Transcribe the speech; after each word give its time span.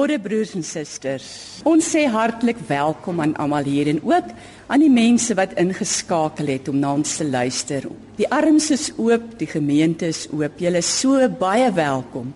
Goeiemôre 0.00 0.22
broers 0.24 0.54
en 0.56 0.62
susters. 0.64 1.24
Ons 1.68 1.90
sê 1.92 2.06
hartlik 2.08 2.56
welkom 2.70 3.18
aan 3.20 3.34
almal 3.36 3.66
hier 3.68 3.90
en 3.90 3.98
ook 4.00 4.30
aan 4.72 4.80
die 4.80 4.88
mense 4.88 5.36
wat 5.36 5.52
ingeskakel 5.60 6.48
het 6.48 6.70
om 6.72 6.78
na 6.80 6.94
ons 6.96 7.18
te 7.18 7.26
luister. 7.28 7.84
Die 8.16 8.28
arms 8.32 8.70
is 8.72 8.86
oop, 8.96 9.34
die 9.36 9.50
gemeente 9.50 10.08
is 10.08 10.22
oop. 10.32 10.56
Julle 10.56 10.80
is 10.80 10.94
so 11.02 11.20
baie 11.28 11.68
welkom 11.76 12.32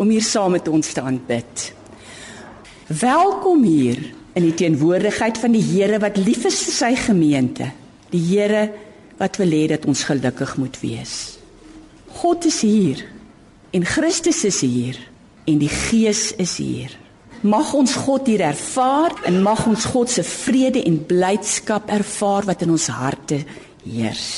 om 0.00 0.16
hier 0.16 0.24
saam 0.24 0.56
met 0.56 0.72
ons 0.72 0.96
te 0.96 1.04
aanbid. 1.04 1.68
Welkom 2.88 3.68
hier 3.68 4.00
in 4.32 4.48
die 4.48 4.56
teenwoordigheid 4.64 5.44
van 5.44 5.52
die 5.52 5.64
Here 5.74 6.00
wat 6.00 6.16
lief 6.16 6.48
is 6.48 6.64
vir 6.64 6.78
sy 6.80 6.94
gemeente. 7.04 7.68
Die 8.16 8.24
Here 8.32 8.70
wat 9.20 9.36
wil 9.44 9.52
hê 9.52 9.66
dat 9.76 9.84
ons 9.84 10.08
gelukkig 10.08 10.56
moet 10.56 10.80
wees. 10.80 11.34
God 12.16 12.48
is 12.48 12.64
hier 12.64 13.04
en 13.76 13.84
Christus 13.84 14.46
is 14.48 14.64
hier 14.64 15.10
en 15.44 15.58
die 15.60 15.70
Gees 15.70 16.32
is 16.40 16.56
hier. 16.60 16.92
Mag 17.44 17.74
ons 17.76 17.94
God 18.06 18.26
hier 18.30 18.40
ervaar 18.46 19.12
en 19.28 19.42
mag 19.44 19.66
ons 19.68 19.84
God 19.92 20.10
se 20.10 20.24
vrede 20.24 20.80
en 20.88 21.02
blydskap 21.06 21.90
ervaar 21.92 22.48
wat 22.48 22.64
in 22.64 22.72
ons 22.72 22.86
harte 22.88 23.42
heers. 23.84 24.28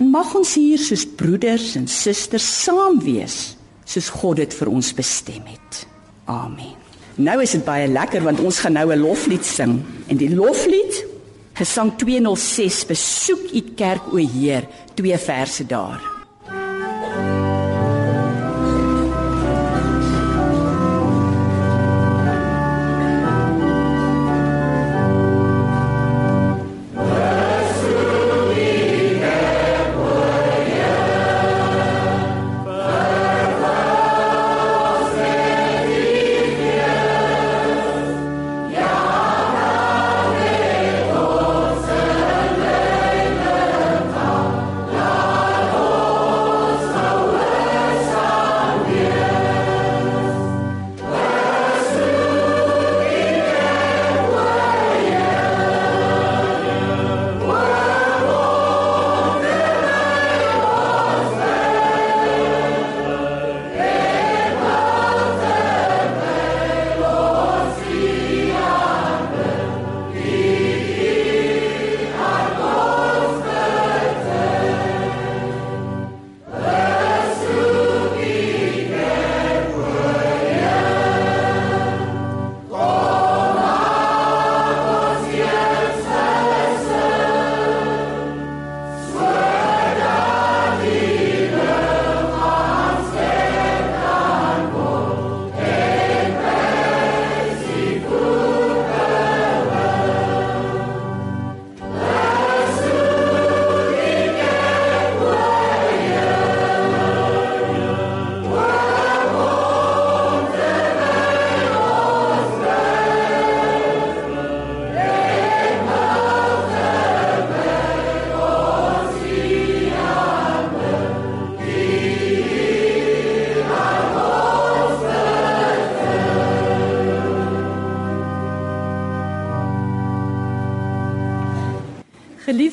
En 0.00 0.08
mag 0.10 0.32
ons 0.34 0.54
hier 0.56 0.80
soos 0.80 1.04
broeders 1.04 1.74
en 1.76 1.88
susters 1.90 2.46
saam 2.64 3.00
wees 3.04 3.56
soos 3.84 4.08
God 4.08 4.40
dit 4.40 4.54
vir 4.56 4.70
ons 4.72 4.94
bestem 4.96 5.44
het. 5.44 5.82
Amen. 6.24 6.78
Nou 7.20 7.42
is 7.44 7.52
dit 7.52 7.64
baie 7.64 7.90
lekker 7.90 8.24
want 8.24 8.40
ons 8.40 8.58
gaan 8.64 8.78
nou 8.80 8.88
'n 8.92 9.04
loflied 9.04 9.44
sing 9.44 9.82
en 10.08 10.16
die 10.16 10.32
loflied 10.32 11.12
Gesang 11.52 11.92
206 12.00 12.86
besoek 12.88 13.52
u 13.52 13.60
kerk 13.76 14.08
o 14.12 14.16
Heer 14.16 14.64
twee 14.94 15.18
verse 15.18 15.66
daar. 15.68 16.11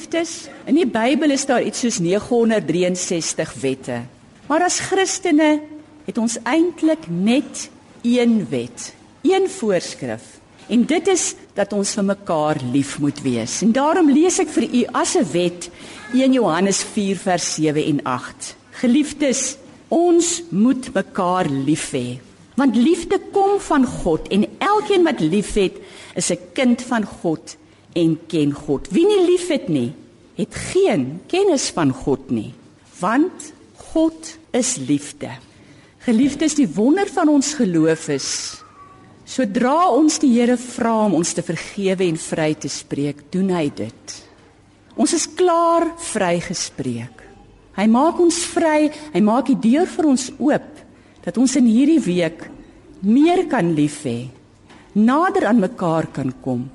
Geliefdes, 0.10 0.48
in 0.66 0.74
die 0.74 0.88
Bybel 0.90 1.30
is 1.30 1.44
daar 1.46 1.62
iets 1.62 1.84
soos 1.84 2.00
963 2.02 3.52
wette. 3.62 4.00
Maar 4.50 4.64
as 4.66 4.80
Christene 4.82 5.60
het 6.08 6.18
ons 6.18 6.40
eintlik 6.50 7.06
net 7.14 7.68
een 8.02 8.40
wet, 8.50 8.88
een 9.22 9.46
voorskrif. 9.54 10.40
En 10.66 10.88
dit 10.90 11.12
is 11.14 11.36
dat 11.54 11.76
ons 11.78 11.92
vir 11.94 12.08
mekaar 12.08 12.58
lief 12.74 12.96
moet 12.98 13.22
wees. 13.22 13.60
En 13.62 13.76
daarom 13.76 14.10
lees 14.10 14.40
ek 14.42 14.50
vir 14.50 14.66
u 14.66 14.84
as 14.98 15.14
'n 15.14 15.30
wet 15.30 15.70
1 16.14 16.34
Johannes 16.34 16.82
4 16.82 17.16
vers 17.16 17.54
7 17.54 17.86
en 17.86 18.02
8. 18.04 18.56
Geliefdes, 18.82 19.58
ons 19.90 20.42
moet 20.50 20.94
mekaar 20.94 21.46
lief 21.46 21.92
hê. 21.94 22.18
Want 22.56 22.76
liefde 22.76 23.22
kom 23.32 23.60
van 23.60 23.86
God 23.86 24.28
en 24.28 24.48
elkeen 24.58 25.04
wat 25.04 25.20
liefhet, 25.20 25.78
is 26.16 26.32
'n 26.32 26.40
kind 26.54 26.82
van 26.82 27.06
God 27.06 27.58
en 27.94 28.20
ken 28.28 28.54
God. 28.54 28.88
Wie 28.90 29.06
nie 29.06 29.26
liefhet 29.26 29.68
nie, 29.68 29.94
het 30.40 30.56
geen 30.72 31.20
kennis 31.28 31.68
van 31.76 31.92
God 31.92 32.32
nie, 32.32 32.54
want 33.02 33.52
God 33.92 34.38
is 34.56 34.78
liefde. 34.80 35.34
Geliefdes, 36.06 36.56
die 36.56 36.70
wonder 36.72 37.10
van 37.12 37.32
ons 37.32 37.54
geloof 37.60 38.08
is 38.16 38.32
sodra 39.30 39.92
ons 39.94 40.18
die 40.24 40.32
Here 40.34 40.56
vra 40.58 40.96
om 41.06 41.20
ons 41.20 41.36
te 41.38 41.44
vergewe 41.46 42.08
en 42.08 42.18
vry 42.18 42.54
te 42.58 42.70
spreek, 42.72 43.28
doen 43.30 43.52
hy 43.54 43.68
dit. 43.78 44.16
Ons 44.98 45.14
is 45.14 45.28
klaar 45.38 45.86
vrygespreek. 46.02 47.22
Hy 47.78 47.86
maak 47.92 48.18
ons 48.20 48.40
vry, 48.50 48.90
hy 49.14 49.22
maak 49.22 49.52
die 49.52 49.60
deur 49.70 49.86
vir 49.88 50.10
ons 50.10 50.26
oop 50.42 50.72
dat 51.24 51.38
ons 51.38 51.54
in 51.60 51.68
hierdie 51.70 52.02
week 52.02 52.42
meer 53.06 53.46
kan 53.52 53.70
lief 53.78 54.02
hê, 54.08 54.32
nader 54.98 55.46
aan 55.52 55.62
mekaar 55.62 56.10
kan 56.16 56.34
kom 56.42 56.66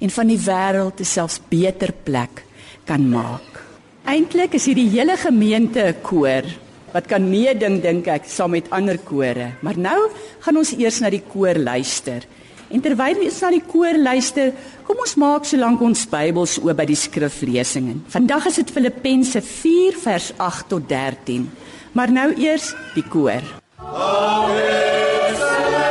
en 0.00 0.10
van 0.10 0.28
die 0.28 0.40
wêreld 0.40 1.00
'n 1.00 1.04
selfs 1.04 1.38
beter 1.48 1.92
plek 1.92 2.42
kan 2.90 3.06
maak. 3.06 3.62
Eintlik 4.10 4.56
is 4.58 4.66
hierdie 4.66 4.90
hele 4.90 5.14
gemeente 5.16 5.86
'n 5.86 6.02
koor. 6.02 6.42
wat 6.94 7.06
kan 7.06 7.26
meeding 7.30 7.78
dink 7.82 8.08
ek 8.10 8.26
saam 8.26 8.54
met 8.56 8.70
ander 8.74 8.98
kore. 8.98 9.52
Maar 9.62 9.78
nou 9.78 9.98
gaan 10.44 10.56
ons 10.56 10.74
eers 10.74 11.00
na 11.00 11.10
die 11.10 11.22
koor 11.22 11.54
luister. 11.54 12.26
En 12.70 12.82
terwyl 12.82 13.24
ons 13.24 13.40
na 13.42 13.50
die 13.50 13.64
koor 13.66 13.98
luister, 13.98 14.52
kom 14.86 14.98
ons 15.02 15.16
maak 15.18 15.44
solank 15.44 15.82
ons 15.82 16.06
Bybels 16.10 16.58
oop 16.62 16.76
by 16.76 16.86
die 16.86 16.98
skriflesings. 16.98 18.06
Vandag 18.14 18.46
is 18.46 18.62
dit 18.62 18.70
Filippense 18.70 19.42
4 19.42 19.98
vers 20.06 20.32
8 20.38 20.68
tot 20.68 20.88
13. 20.88 21.50
Maar 21.92 22.10
nou 22.10 22.30
eers 22.38 22.74
die 22.94 23.06
koor. 23.06 23.42
Amen. 23.78 25.89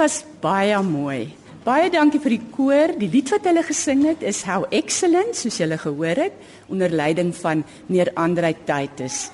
Was 0.00 0.22
baie 0.40 0.78
mooi. 0.80 1.28
Baie 1.60 1.90
dankie 1.92 2.20
vir 2.22 2.32
die 2.38 2.46
koor. 2.54 2.94
Die 2.96 3.10
lied 3.12 3.28
wat 3.34 3.44
hulle 3.50 3.62
gesing 3.66 4.06
het 4.08 4.22
is 4.24 4.40
How 4.48 4.64
Excellent, 4.72 5.36
soos 5.36 5.58
julle 5.60 5.76
gehoor 5.80 6.22
het, 6.24 6.38
onder 6.72 6.88
leiding 6.88 7.34
van 7.36 7.64
Neer 7.92 8.08
Andrei 8.16 8.54
Titus. 8.64 9.28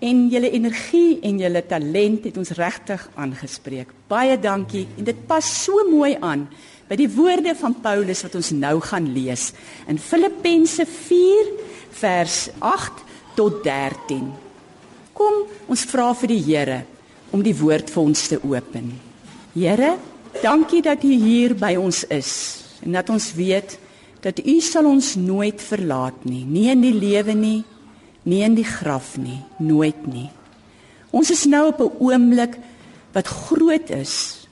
En 0.00 0.26
julle 0.32 0.48
energie 0.56 1.18
en 1.24 1.40
julle 1.40 1.62
talent 1.68 2.24
het 2.28 2.38
ons 2.40 2.54
regtig 2.56 3.04
aangespreek. 3.16 3.92
Baie 4.08 4.38
dankie 4.40 4.86
en 4.96 5.04
dit 5.08 5.20
pas 5.28 5.44
so 5.44 5.84
mooi 5.90 6.14
aan 6.24 6.46
by 6.88 6.96
die 6.96 7.10
woorde 7.12 7.52
van 7.58 7.76
Paulus 7.84 8.22
wat 8.24 8.36
ons 8.38 8.52
nou 8.56 8.76
gaan 8.84 9.08
lees 9.12 9.50
in 9.90 10.00
Filippense 10.00 10.86
4 10.88 11.50
vers 12.00 12.38
8 12.60 13.02
tot 13.36 13.60
13. 13.66 14.30
Kom, 15.16 15.42
ons 15.68 15.84
vra 15.90 16.12
vir 16.22 16.32
die 16.32 16.44
Here 16.46 16.80
om 17.36 17.44
die 17.44 17.56
woord 17.56 17.92
vir 17.92 18.02
ons 18.06 18.30
te 18.32 18.40
open. 18.40 19.05
Here, 19.56 19.94
dankie 20.42 20.82
dat 20.84 21.00
U 21.00 21.08
hier 21.16 21.54
by 21.56 21.78
ons 21.80 22.02
is 22.12 22.30
en 22.84 22.92
dat 22.92 23.08
ons 23.08 23.30
weet 23.32 23.78
dat 24.20 24.42
U 24.44 24.56
sal 24.60 24.84
ons 24.84 25.14
nooit 25.16 25.62
verlaat 25.64 26.26
nie, 26.28 26.42
nie 26.44 26.66
in 26.68 26.82
die 26.84 26.92
lewe 26.92 27.32
nie, 27.32 27.62
nie 28.28 28.42
in 28.44 28.52
die 28.58 28.66
graf 28.68 29.14
nie, 29.16 29.38
nooit 29.56 30.02
nie. 30.12 30.26
Ons 31.08 31.32
is 31.32 31.46
nou 31.48 31.70
op 31.70 31.80
'n 31.80 31.96
oomblik 32.04 32.58
wat 33.14 33.32
groot 33.48 33.88
is. 33.90 34.44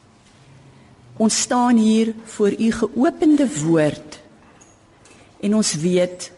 Ons 1.21 1.37
staan 1.37 1.77
hier 1.77 2.15
voor 2.25 2.57
U 2.57 2.73
geopende 2.73 3.49
woord 3.61 4.21
en 5.41 5.55
ons 5.55 5.75
weet 5.75 6.33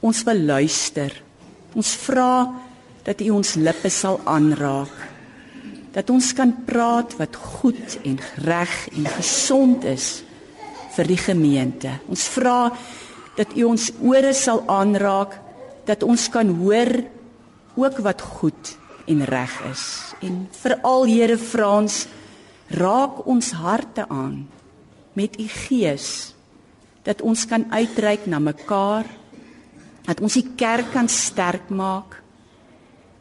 ons 0.00 0.22
wil 0.22 0.40
luister. 0.40 1.12
Ons 1.74 1.92
vra 1.92 2.56
dat 3.04 3.20
U 3.20 3.30
ons 3.30 3.54
lippe 3.54 3.88
sal 3.88 4.20
aanraak. 4.24 5.15
Dat 5.96 6.12
ons 6.12 6.32
kan 6.36 6.52
praat 6.68 7.16
wat 7.16 7.36
goed 7.56 7.98
en 8.04 8.18
reg 8.44 8.72
en 8.92 9.08
gesond 9.16 9.84
is 9.88 10.20
vir 10.96 11.08
die 11.08 11.20
gemeente. 11.20 11.92
Ons 12.08 12.28
vra 12.36 12.70
dat 13.36 13.52
U 13.56 13.68
ons 13.72 13.90
ore 14.04 14.32
sal 14.36 14.62
aanraak 14.68 15.38
dat 15.88 16.04
ons 16.04 16.28
kan 16.32 16.48
hoor 16.60 16.90
ook 17.76 18.00
wat 18.04 18.20
goed 18.20 18.76
en 19.06 19.24
reg 19.24 19.54
is. 19.70 19.84
En 20.24 20.46
veral 20.60 21.06
Here 21.08 21.36
vra 21.38 21.72
ons 21.80 22.04
raak 22.76 23.22
ons 23.26 23.52
harte 23.54 24.06
aan 24.08 24.46
met 25.16 25.38
U 25.40 25.46
gees 25.68 26.34
dat 27.06 27.22
ons 27.22 27.46
kan 27.46 27.68
uitreik 27.70 28.26
na 28.26 28.40
mekaar 28.42 29.06
dat 30.06 30.20
ons 30.22 30.38
die 30.38 30.48
kerk 30.58 30.90
kan 30.94 31.08
sterk 31.10 31.70
maak 31.70 32.18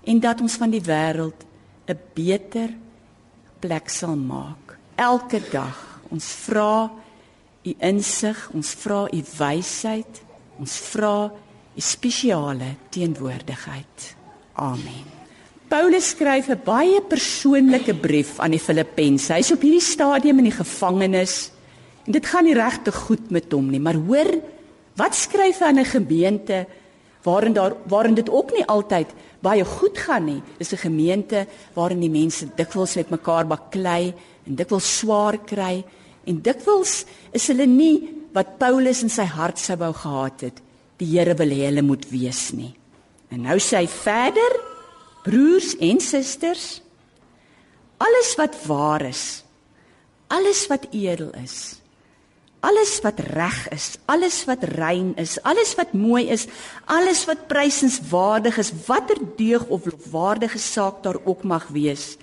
en 0.06 0.20
dat 0.22 0.42
ons 0.42 0.58
van 0.58 0.74
die 0.74 0.82
wêreld 0.82 1.46
'n 1.88 2.00
beter 2.14 2.70
plek 3.60 3.90
sal 3.90 4.16
maak 4.16 4.66
elke 4.96 5.42
dag 5.52 5.78
ons 6.12 6.26
vra 6.46 6.90
u 7.66 7.74
insig, 7.82 8.38
ons 8.54 8.76
vra 8.78 9.06
u 9.10 9.22
wysheid, 9.40 10.22
ons 10.62 10.78
vra 10.94 11.16
u 11.76 11.82
spesiale 11.82 12.76
teenwoordigheid. 12.94 14.12
Amen. 14.62 15.06
Paulus 15.68 16.14
skryf 16.14 16.48
'n 16.50 16.62
baie 16.64 17.02
persoonlike 17.02 17.94
brief 17.96 18.40
aan 18.40 18.52
die 18.52 18.60
Filippense. 18.60 19.34
Hy's 19.34 19.52
op 19.52 19.62
hierdie 19.62 19.82
stadium 19.82 20.38
in 20.38 20.52
die 20.52 20.60
gevangenis 20.64 21.52
en 22.06 22.12
dit 22.12 22.26
gaan 22.26 22.46
nie 22.46 22.54
regtig 22.54 22.96
goed 22.96 23.32
met 23.32 23.52
hom 23.52 23.70
nie, 23.70 23.80
maar 23.80 23.96
hoor 23.96 24.30
wat 24.96 25.16
skryf 25.16 25.60
hy 25.60 25.66
aan 25.66 25.80
'n 25.80 25.86
gemeente 25.86 26.68
waarin 27.26 27.54
daar 27.54 27.76
waarin 27.90 28.16
dit 28.16 28.30
ook 28.30 28.54
nie 28.54 28.66
altyd 28.66 29.12
baie 29.42 29.66
goed 29.66 29.98
gaan 29.98 30.26
nie. 30.26 30.42
Dis 30.58 30.74
'n 30.74 30.88
gemeente 30.88 31.48
waarin 31.74 32.00
die 32.00 32.10
mense 32.10 32.48
dikwels 32.56 32.96
met 32.96 33.10
mekaar 33.10 33.48
baklei 33.48 34.14
en 34.48 34.56
dikwels 34.56 34.98
swaar 34.98 35.38
kry 35.38 35.84
En 36.26 36.42
dikwels 36.42 37.04
is 37.38 37.48
hulle 37.52 37.68
nie 37.70 37.98
wat 38.36 38.58
Paulus 38.62 39.04
in 39.06 39.12
sy 39.14 39.28
hart 39.30 39.62
sou 39.62 39.78
wou 39.80 39.92
gehad 39.96 40.48
het. 40.48 40.62
Die 41.00 41.12
Here 41.14 41.36
wil 41.38 41.54
hê 41.54 41.68
hulle 41.70 41.86
moet 41.86 42.08
wees 42.10 42.50
nie. 42.56 42.74
En 43.34 43.46
nou 43.46 43.58
sê 43.62 43.84
hy 43.84 43.90
verder, 43.92 44.58
broers 45.26 45.74
en 45.84 46.02
susters, 46.02 46.66
alles 48.02 48.34
wat 48.40 48.58
waar 48.68 49.06
is, 49.08 49.44
alles 50.30 50.66
wat 50.70 50.88
edel 50.94 51.32
is, 51.42 51.80
alles 52.66 52.98
wat 53.06 53.20
reg 53.36 53.58
is, 53.76 53.96
alles 54.10 54.42
wat 54.50 54.64
rein 54.76 55.14
is, 55.22 55.38
alles 55.46 55.76
wat 55.78 55.94
mooi 55.94 56.26
is, 56.34 56.48
alles 56.90 57.26
wat 57.30 57.46
prysenswaardig 57.52 58.58
is, 58.62 58.74
watter 58.88 59.20
deug 59.38 59.68
of 59.70 59.86
waardige 60.12 60.62
saak 60.62 61.04
daar 61.06 61.20
ook 61.24 61.46
mag 61.46 61.68
wees, 61.76 62.16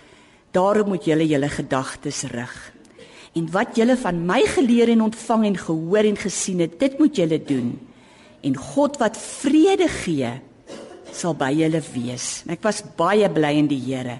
daarop 0.50 0.90
moet 0.90 1.06
julle 1.06 1.26
julle 1.28 1.50
gedagtes 1.52 2.24
rig. 2.34 2.56
En 3.38 3.46
wat 3.54 3.78
julle 3.78 3.96
van 3.96 4.18
my 4.28 4.42
geleer 4.56 4.90
en 4.92 5.06
ontvang 5.06 5.46
en 5.52 5.56
gehoor 5.56 6.08
en 6.10 6.18
gesien 6.20 6.60
het, 6.60 6.74
dit 6.80 6.98
moet 6.98 7.16
julle 7.16 7.38
doen. 7.40 7.70
En 8.44 8.58
God 8.58 8.98
wat 9.00 9.16
vrede 9.16 9.88
gee, 9.88 10.34
sal 11.12 11.36
by 11.38 11.52
julle 11.54 11.80
wees. 11.94 12.42
Ek 12.50 12.60
was 12.66 12.82
baie 12.98 13.28
bly 13.32 13.54
in 13.62 13.70
die 13.70 13.80
Here. 13.80 14.18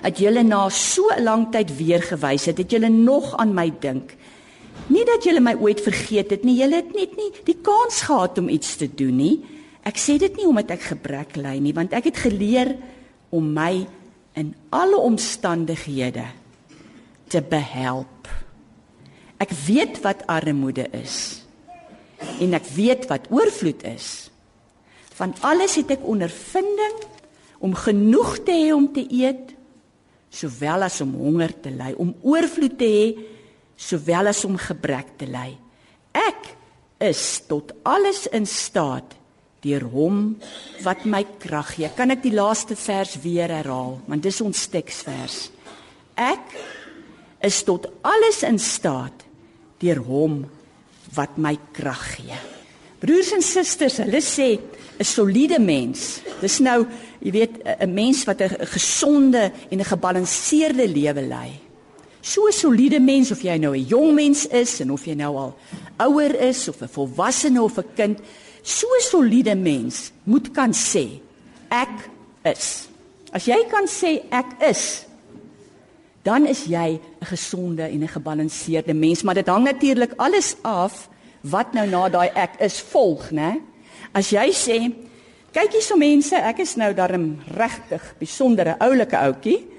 Dat 0.00 0.20
julle 0.22 0.42
na 0.42 0.68
so 0.68 1.10
'n 1.10 1.24
lang 1.24 1.50
tyd 1.52 1.76
weer 1.76 2.02
gewys 2.02 2.46
het, 2.46 2.58
het 2.58 2.70
julle 2.70 2.88
nog 2.88 3.36
aan 3.36 3.54
my 3.54 3.70
dink. 3.80 4.16
Nie 4.90 5.06
dat 5.06 5.24
julle 5.26 5.42
my 5.42 5.54
ooit 5.62 5.80
vergeet 5.84 6.32
het 6.34 6.44
nie, 6.46 6.58
julle 6.58 6.80
het 6.82 6.94
net 6.96 7.14
nie 7.18 7.30
die 7.46 7.56
kans 7.62 8.02
gehad 8.08 8.38
om 8.42 8.50
iets 8.50 8.74
te 8.80 8.88
doen 8.90 9.16
nie. 9.20 9.36
Ek 9.86 9.98
sê 10.00 10.18
dit 10.20 10.34
nie 10.36 10.48
omdat 10.50 10.74
ek 10.74 10.88
gebrek 10.90 11.36
ly 11.38 11.56
nie, 11.62 11.74
want 11.76 11.94
ek 11.96 12.10
het 12.10 12.22
geleer 12.26 12.74
om 13.30 13.52
my 13.54 13.86
in 14.38 14.52
alle 14.74 14.98
omstandighede 14.98 16.26
te 17.30 17.42
behelp. 17.42 18.28
Ek 19.40 19.54
weet 19.66 20.02
wat 20.04 20.26
armoede 20.28 20.88
is 20.96 21.38
en 22.40 22.52
ek 22.52 22.66
weet 22.76 23.06
wat 23.08 23.30
oorvloed 23.32 23.80
is. 23.88 24.28
Van 25.16 25.32
alles 25.46 25.78
het 25.80 25.94
ek 25.94 26.04
ondervinding 26.04 26.98
om 27.64 27.76
genoeg 27.76 28.42
te 28.44 28.52
hê 28.56 28.74
om 28.76 28.90
te 28.92 29.06
eet 29.08 29.54
sowel 30.30 30.86
as 30.86 31.00
om 31.02 31.14
honger 31.18 31.52
te 31.62 31.72
ly, 31.74 31.90
om 31.98 32.12
oorvloed 32.22 32.76
te 32.78 32.88
hê 32.88 33.06
sowel 33.80 34.30
as 34.30 34.44
om 34.44 34.58
gebrek 34.60 35.16
te 35.20 35.28
ly. 35.30 35.54
Ek 36.12 36.52
is 37.00 37.22
tot 37.48 37.72
alles 37.88 38.26
in 38.36 38.44
staat 38.48 39.16
deur 39.64 39.84
hom 39.92 40.20
wat 40.84 41.06
my 41.08 41.22
krag 41.40 41.74
gee. 41.76 41.88
Kan 41.96 42.12
ek 42.12 42.22
die 42.24 42.34
laaste 42.36 42.76
vers 42.76 43.16
weer 43.24 43.52
herhaal 43.52 43.98
want 44.08 44.24
dis 44.24 44.40
ons 44.44 44.68
teksvers. 44.72 45.48
Ek 46.16 46.56
is 47.44 47.62
tot 47.64 47.88
alles 48.04 48.42
in 48.44 48.60
staat 48.60 49.24
deur 49.80 50.02
hom 50.04 50.42
wat 51.16 51.40
my 51.40 51.56
krag 51.76 52.02
gee. 52.18 52.40
Broers 53.00 53.32
en 53.32 53.42
susters, 53.44 53.96
hulle 54.04 54.20
sê 54.20 54.60
'n 55.00 55.04
soliede 55.04 55.58
mens. 55.58 56.20
Dis 56.40 56.60
nou, 56.60 56.86
jy 57.20 57.30
weet, 57.32 57.54
'n 57.80 57.94
mens 57.94 58.24
wat 58.24 58.40
'n 58.42 58.66
gesonde 58.66 59.52
en 59.70 59.78
'n 59.80 59.84
gebalanseerde 59.84 60.86
lewe 60.86 61.22
lei. 61.22 61.69
So 62.22 62.46
'n 62.46 62.52
soliede 62.52 63.00
mens 63.00 63.30
of 63.30 63.42
jy 63.42 63.56
nou 63.58 63.74
'n 63.74 63.86
jong 63.86 64.14
mens 64.14 64.46
is 64.46 64.80
en 64.80 64.90
of 64.92 65.04
jy 65.04 65.14
nou 65.14 65.36
al 65.36 65.56
ouer 65.98 66.34
is 66.40 66.68
of 66.68 66.82
'n 66.82 66.88
volwassene 66.88 67.62
of 67.62 67.78
'n 67.78 67.84
kind, 67.94 68.18
so 68.62 68.86
'n 68.86 69.00
soliede 69.00 69.54
mens 69.54 70.12
moet 70.24 70.50
kan 70.50 70.72
sê 70.72 71.20
ek 71.70 72.10
is. 72.44 72.88
As 73.32 73.44
jy 73.44 73.64
kan 73.70 73.86
sê 73.86 74.22
ek 74.30 74.60
is, 74.70 75.06
dan 76.22 76.46
is 76.46 76.64
jy 76.64 77.00
'n 77.20 77.26
gesonde 77.26 77.82
en 77.82 78.02
'n 78.02 78.08
gebalanseerde 78.08 78.94
mens, 78.94 79.22
maar 79.22 79.34
dit 79.34 79.46
hang 79.46 79.64
natuurlik 79.64 80.12
alles 80.16 80.56
af 80.62 81.08
wat 81.40 81.72
nou 81.72 81.86
na 81.86 82.08
daai 82.08 82.30
ek 82.34 82.60
is 82.60 82.80
volg, 82.80 83.30
né? 83.30 83.60
As 84.12 84.30
jy 84.30 84.50
sê, 84.52 84.92
kyk 85.52 85.72
hierso 85.72 85.96
mense, 85.96 86.36
ek 86.36 86.58
is 86.58 86.76
nou 86.76 86.94
darm 86.94 87.38
regtig 87.56 88.14
besondere 88.18 88.76
oulike 88.78 89.16
ouetjie, 89.16 89.69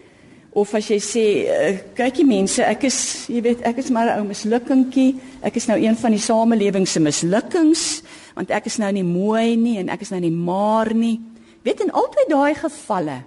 of 0.52 0.74
as 0.76 0.90
jy 0.92 1.00
sê, 1.00 1.26
uh, 1.48 1.78
kykie 1.96 2.26
mense, 2.28 2.60
ek 2.60 2.84
is, 2.90 2.98
jy 3.32 3.42
weet, 3.42 3.62
ek 3.68 3.78
is 3.80 3.90
maar 3.90 4.12
'n 4.12 4.20
ou 4.20 4.28
mislukkingkie, 4.28 5.16
ek 5.42 5.56
is 5.56 5.68
nou 5.68 5.80
een 5.80 5.96
van 5.96 6.12
die 6.12 6.20
samelewing 6.20 6.88
se 6.88 7.00
mislukkings, 7.00 8.04
want 8.36 8.52
ek 8.52 8.66
is 8.66 8.78
nou 8.78 8.92
nie 8.92 9.04
mooi 9.04 9.56
nie 9.56 9.78
en 9.80 9.90
ek 9.90 10.02
is 10.02 10.12
nou 10.12 10.20
nie 10.20 10.32
maar 10.32 10.94
nie. 10.94 11.20
Weet 11.64 11.82
in 11.82 11.92
albei 11.92 12.26
daai 12.28 12.56
gevalle, 12.56 13.24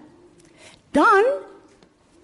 dan 0.93 1.25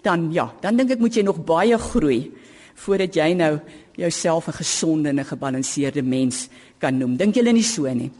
dan 0.03 0.31
ja, 0.33 0.51
dan 0.61 0.77
dink 0.77 0.91
ek 0.91 0.99
moet 0.99 1.13
jy 1.13 1.23
nog 1.23 1.45
baie 1.45 1.77
groei 1.77 2.31
voordat 2.75 3.13
jy 3.15 3.33
nou 3.33 3.59
jouself 3.95 4.47
'n 4.47 4.53
gesonde 4.53 5.09
en 5.09 5.19
'n 5.19 5.25
gebalanseerde 5.25 6.01
mens 6.01 6.49
kan 6.79 6.97
noem. 6.97 7.17
Dink 7.17 7.35
julle 7.35 7.51
nie 7.51 7.63
so 7.63 7.87
nie? 7.93 8.11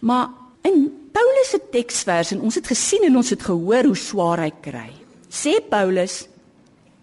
Maar 0.00 0.28
in 0.62 0.92
Paulus 1.12 1.50
se 1.50 1.60
teksvers 1.70 2.32
en 2.32 2.40
ons 2.40 2.54
het 2.54 2.66
gesien 2.66 3.04
en 3.04 3.16
ons 3.16 3.30
het 3.30 3.42
gehoor 3.42 3.84
hoe 3.84 3.96
swaar 3.96 4.40
hy 4.40 4.52
kry. 4.60 5.03
Sê 5.34 5.58
Paulus 5.66 6.24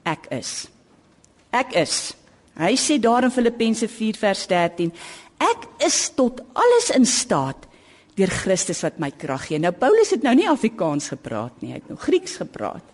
ek 0.07 0.29
is. 0.31 0.69
Ek 1.51 1.75
is. 1.75 2.13
Hy 2.55 2.75
sê 2.79 2.97
daar 3.01 3.27
in 3.27 3.33
Filippense 3.33 3.87
4 3.91 4.19
vers 4.21 4.45
13 4.47 4.93
ek 5.41 5.67
is 5.87 5.97
tot 6.15 6.39
alles 6.53 6.91
in 6.93 7.07
staat 7.07 7.67
deur 8.17 8.31
Christus 8.43 8.83
wat 8.85 8.99
my 9.01 9.09
krag 9.15 9.47
gee. 9.49 9.59
Nou 9.61 9.71
Paulus 9.75 10.11
het 10.13 10.23
nou 10.25 10.33
nie 10.37 10.49
Afrikaans 10.49 11.09
gepraat 11.13 11.61
nie, 11.61 11.71
hy 11.73 11.79
het 11.79 11.89
nou 11.89 11.97
Grieks 11.99 12.37
gepraat. 12.41 12.85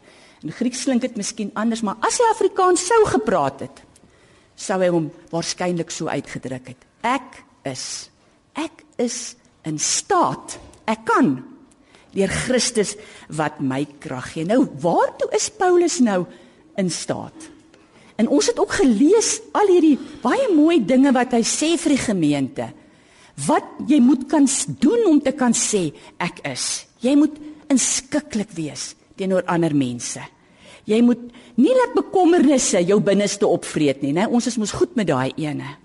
In 0.45 0.53
Grieks 0.53 0.85
klink 0.85 1.03
dit 1.03 1.17
miskien 1.17 1.51
anders, 1.57 1.83
maar 1.83 1.97
as 2.05 2.19
hy 2.21 2.29
Afrikaans 2.31 2.85
sou 2.85 2.99
gepraat 3.09 3.65
het, 3.65 3.81
sou 4.57 4.77
hy 4.81 4.89
hom 4.93 5.09
waarskynlik 5.33 5.91
so 5.93 6.09
uitgedruk 6.09 6.71
het. 6.73 6.87
Ek 7.05 7.41
is 7.67 8.07
ek 8.57 8.85
is 9.01 9.35
in 9.67 9.77
staat. 9.81 10.57
Ek 10.89 11.03
kan 11.05 11.35
deur 12.17 12.33
Christus 12.45 12.95
wat 13.37 13.61
my 13.61 13.83
krag 14.01 14.33
gee. 14.33 14.47
Nou, 14.47 14.65
waartoe 14.81 15.29
is 15.37 15.49
Paulus 15.53 15.99
nou 16.03 16.23
in 16.77 16.89
staat? 16.93 17.51
En 18.17 18.29
ons 18.33 18.49
het 18.49 18.57
ook 18.59 18.79
gelees 18.79 19.37
al 19.53 19.69
hierdie 19.69 19.97
baie 20.23 20.49
mooi 20.55 20.79
dinge 20.81 21.13
wat 21.13 21.35
hy 21.37 21.43
sê 21.45 21.75
vir 21.77 21.93
die 21.93 22.01
gemeente. 22.01 22.71
Wat 23.45 23.67
jy 23.85 23.99
moet 24.01 24.25
kan 24.31 24.47
doen 24.81 25.05
om 25.11 25.19
te 25.21 25.35
kan 25.37 25.53
sê 25.53 25.91
ek 26.17 26.41
is. 26.49 26.87
Jy 27.05 27.13
moet 27.19 27.35
inskikkelik 27.69 28.55
wees 28.57 28.95
teenoor 29.17 29.45
ander 29.49 29.75
mense. 29.77 30.21
Jy 30.87 31.01
moet 31.03 31.21
nie 31.59 31.73
laat 31.75 31.93
bekommernisse 31.97 32.81
jou 32.87 32.97
binneste 33.03 33.45
opvreet 33.49 34.01
nie, 34.01 34.13
né? 34.15 34.25
Ons 34.25 34.47
is 34.49 34.57
mos 34.57 34.73
goed 34.73 34.95
met 34.97 35.09
daai 35.09 35.33
ene. 35.35 35.75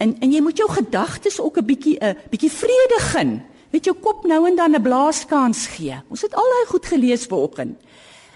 En 0.00 0.14
en 0.16 0.32
jy 0.32 0.40
moet 0.40 0.56
jou 0.56 0.68
gedagtes 0.70 1.40
ook 1.40 1.58
'n 1.58 1.66
bietjie 1.66 1.98
'n 2.00 2.16
bietjie 2.30 2.50
vrede 2.50 3.00
gun. 3.12 3.42
Weet 3.70 3.86
jou 3.86 3.96
kop 4.02 4.26
nou 4.26 4.46
en 4.48 4.56
dan 4.56 4.74
'n 4.74 4.82
blaaskans 4.82 5.66
gee. 5.66 5.94
Ons 6.08 6.22
het 6.22 6.34
al 6.34 6.50
daai 6.54 6.66
goed 6.66 6.86
gelees 6.86 7.26
vanoggend. 7.26 7.78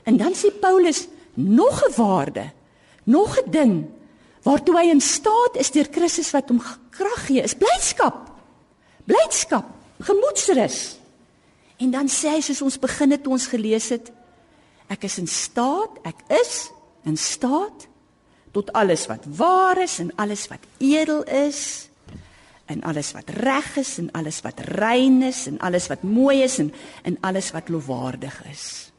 En 0.04 0.16
dan 0.16 0.32
sê 0.34 0.50
Paulus 0.60 1.08
nog 1.34 1.82
'n 1.82 1.92
waarde, 1.96 2.50
nog 3.04 3.38
'n 3.38 3.50
ding 3.50 3.86
waartoe 4.42 4.76
hy 4.78 4.90
in 4.90 5.00
staat 5.00 5.56
is 5.56 5.70
deur 5.70 5.88
Christus 5.90 6.30
wat 6.30 6.48
hom 6.48 6.60
krag 6.90 7.26
gee, 7.26 7.42
is 7.42 7.54
blydskap. 7.54 8.30
Blydskap, 9.04 9.64
gemoedsrus. 10.00 10.98
En 11.76 11.90
dan 11.90 12.08
sê 12.08 12.36
hy 12.36 12.40
soos 12.40 12.62
ons 12.62 12.78
begin 12.78 13.10
het 13.10 13.26
ons 13.26 13.46
gelees 13.46 13.88
het, 13.88 14.12
ek 14.86 15.04
is 15.08 15.18
in 15.18 15.26
staat, 15.26 15.90
ek 16.04 16.20
is 16.28 16.70
in 17.04 17.16
staat 17.16 17.88
tot 18.52 18.72
alles 18.72 19.06
wat 19.10 19.24
waar 19.36 19.80
is 19.82 19.98
en 19.98 20.12
alles 20.16 20.46
wat 20.48 20.62
edel 20.78 21.24
is 21.24 21.88
en 22.66 22.82
alles 22.82 23.12
wat 23.12 23.28
reg 23.28 23.76
is 23.76 23.98
en 23.98 24.10
alles 24.12 24.40
wat 24.44 24.60
rein 24.60 25.22
is 25.22 25.46
en 25.46 25.58
alles 25.58 25.88
wat 25.92 26.02
mooi 26.02 26.42
is 26.42 26.58
en 26.58 26.72
en 27.02 27.18
alles 27.20 27.50
wat 27.52 27.68
lofwaardig 27.68 28.42
is. 28.50 28.92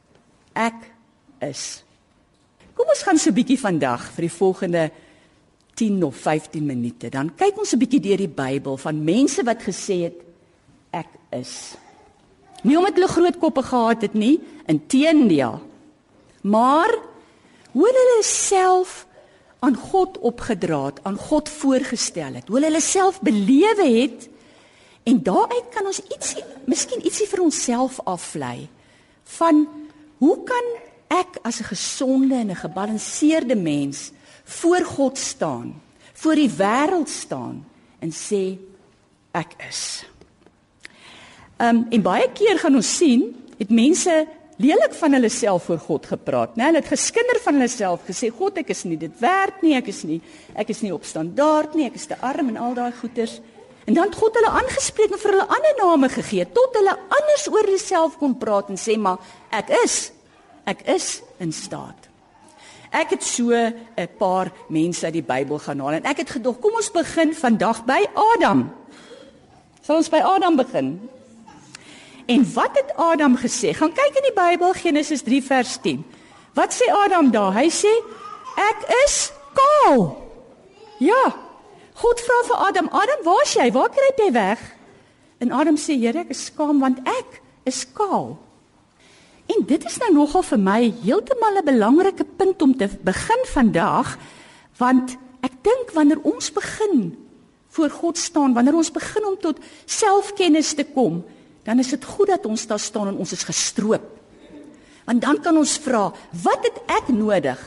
Ek 0.54 0.78
is. 1.40 1.84
Kom 2.76 2.88
ons 2.92 3.04
gaan 3.04 3.18
so 3.18 3.30
'n 3.30 3.34
bietjie 3.34 3.60
vandag 3.60 4.12
vir 4.14 4.22
die 4.22 4.38
volgende 4.38 4.92
10 5.76 6.04
of 6.04 6.16
15 6.16 6.66
minute. 6.66 7.10
Dan 7.10 7.36
kyk 7.36 7.58
ons 7.58 7.74
'n 7.74 7.80
bietjie 7.80 8.00
deur 8.00 8.18
die 8.18 8.28
Bybel 8.28 8.78
van 8.78 9.04
mense 9.04 9.44
wat 9.44 9.62
gesê 9.64 10.04
het 10.04 10.20
ek 10.92 11.10
is. 11.32 11.76
Nie 12.64 12.78
omdat 12.78 12.94
hulle 12.94 13.08
groot 13.08 13.38
koppe 13.38 13.62
gehad 13.62 14.02
het 14.02 14.14
nie, 14.14 14.40
inteendeel. 14.66 15.62
Maar 16.42 16.92
hoe 17.72 17.86
hulle 17.86 18.24
self 18.24 19.08
aan 19.60 19.76
God 19.76 20.18
opgedra 20.18 20.86
het, 20.86 21.00
aan 21.04 21.18
God 21.18 21.50
voorgestel 21.50 22.34
het, 22.34 22.48
hoe 22.48 22.62
hulle 22.62 22.82
self 22.82 23.22
belewe 23.22 23.88
het 23.88 24.30
en 25.04 25.22
daaruit 25.24 25.70
kan 25.74 25.86
ons 25.86 26.02
ietsie, 26.10 26.44
miskien 26.66 27.06
ietsie 27.06 27.28
vir 27.30 27.44
onsself 27.46 28.00
aflei 28.06 28.68
van 29.38 29.66
hoe 30.18 30.38
kan 30.44 30.68
ek 31.14 31.40
as 31.44 31.60
'n 31.60 31.72
gesonde 31.72 32.36
en 32.36 32.52
'n 32.52 32.56
gebalanseerde 32.56 33.56
mens 33.56 34.12
voor 34.44 34.84
God 34.86 35.18
staan, 35.18 35.82
voor 36.14 36.36
die 36.36 36.50
wêreld 36.50 37.10
staan 37.10 37.66
en 38.00 38.12
sê 38.12 38.58
ek 39.32 39.52
is. 39.70 40.06
Ehm 41.58 41.76
um, 41.76 41.86
en 41.90 42.02
baie 42.02 42.32
keer 42.32 42.60
gaan 42.60 42.76
ons 42.76 42.98
sien, 42.98 43.36
het 43.58 43.70
mense 43.70 44.28
lelik 44.62 44.94
van 44.96 45.18
hulle 45.18 45.30
self 45.30 45.68
voor 45.70 45.80
God 45.80 46.06
gepraat, 46.06 46.56
né? 46.56 46.70
Hulle 46.70 46.80
het 46.80 46.92
geskinder 46.92 47.40
van 47.44 47.58
hulle 47.58 47.72
self 47.72 48.06
gesê 48.08 48.30
God, 48.32 48.62
ek 48.62 48.72
is 48.72 48.86
nie 48.88 48.98
dit 49.00 49.20
werd 49.20 49.62
nie, 49.66 49.76
ek 49.76 49.90
is 49.92 50.04
nie 50.08 50.22
ek 50.56 50.72
is 50.72 50.82
nie 50.86 50.94
op 50.96 51.04
standaard 51.08 51.76
nie, 51.76 51.90
ek 51.90 52.00
is 52.00 52.08
te 52.08 52.18
arm 52.24 52.54
en 52.54 52.58
al 52.58 52.78
daai 52.78 52.94
goeters. 52.96 53.40
En 53.86 53.94
dan 53.94 54.10
het 54.10 54.18
God 54.18 54.38
hulle 54.40 54.54
aangespreek 54.62 55.14
en 55.14 55.22
vir 55.22 55.36
hulle 55.36 55.48
ander 55.58 55.78
name 55.82 56.10
gegee 56.10 56.48
tot 56.56 56.78
hulle 56.80 56.96
anders 57.20 57.48
oor 57.52 57.68
hulle 57.68 57.82
self 57.82 58.18
kon 58.22 58.38
praat 58.40 58.72
en 58.74 58.80
sê 58.80 58.98
maar 58.98 59.22
ek 59.54 59.74
is 59.84 60.12
ek 60.66 60.82
is 60.90 61.20
in 61.44 61.52
staat. 61.54 62.08
Ek 62.96 63.12
het 63.12 63.24
so 63.24 63.52
'n 63.52 64.10
paar 64.18 64.52
mense 64.70 65.06
uit 65.06 65.14
die 65.14 65.22
Bybel 65.22 65.60
gaan 65.60 65.80
haal 65.80 66.00
en 66.00 66.06
ek 66.06 66.18
het 66.18 66.30
gedog 66.30 66.60
kom 66.60 66.74
ons 66.76 66.92
begin 66.92 67.34
vandag 67.34 67.86
by 67.86 68.08
Adam. 68.16 68.72
Sal 69.82 69.98
ons 69.98 70.10
by 70.10 70.18
Adam 70.24 70.56
begin? 70.56 71.10
En 72.26 72.54
wat 72.54 72.74
het 72.74 72.94
Adam 72.96 73.38
gesê? 73.38 73.74
Gaan 73.74 73.94
kyk 73.94 74.18
in 74.18 74.28
die 74.30 74.36
Bybel 74.36 74.74
Genesis 74.74 75.22
3 75.22 75.44
vers 75.44 75.78
10. 75.82 76.02
Wat 76.58 76.74
sê 76.74 76.90
Adam 76.90 77.32
daar? 77.32 77.54
Hy 77.54 77.70
sê 77.70 77.92
ek 78.58 78.86
is 79.06 79.18
kaal. 79.54 80.08
Ja. 81.04 81.26
God 81.96 82.22
vra 82.26 82.40
vir 82.48 82.64
Adam, 82.68 82.88
Adam, 82.92 83.22
waar's 83.24 83.54
jy? 83.56 83.70
Waar 83.72 83.92
kruip 83.94 84.20
jy 84.20 84.32
weg? 84.36 84.64
En 85.44 85.52
Adam 85.52 85.78
sê, 85.80 85.96
Here, 86.00 86.26
ek 86.26 86.34
is 86.34 86.48
skaam 86.50 86.82
want 86.84 87.00
ek 87.08 87.40
is 87.68 87.84
kaal. 87.96 88.36
En 89.52 89.62
dit 89.70 89.86
is 89.86 89.98
nou 90.02 90.12
nogal 90.16 90.44
vir 90.48 90.60
my 90.60 90.82
heeltemal 91.04 91.62
'n 91.62 91.66
belangrike 91.66 92.26
punt 92.26 92.62
om 92.62 92.74
te 92.78 92.90
begin 93.04 93.42
vandag, 93.54 94.18
want 94.78 95.18
ek 95.44 95.54
dink 95.62 95.94
wanneer 95.94 96.20
ons 96.24 96.52
begin 96.52 97.16
voor 97.70 97.90
God 97.90 98.18
staan, 98.18 98.54
wanneer 98.54 98.76
ons 98.76 98.92
begin 98.92 99.26
om 99.26 99.38
tot 99.38 99.60
selfkennis 99.86 100.74
te 100.74 100.84
kom, 100.84 101.24
dan 101.66 101.82
is 101.82 101.90
dit 101.90 102.06
goed 102.06 102.30
dat 102.30 102.46
ons 102.46 102.68
daar 102.70 102.82
staan 102.82 103.10
en 103.10 103.18
ons 103.18 103.32
is 103.34 103.44
gestroop. 103.44 104.06
Want 105.06 105.22
dan 105.22 105.42
kan 105.42 105.58
ons 105.58 105.78
vra, 105.82 106.10
wat 106.44 106.66
het 106.66 106.78
ek 107.02 107.10
nodig 107.14 107.62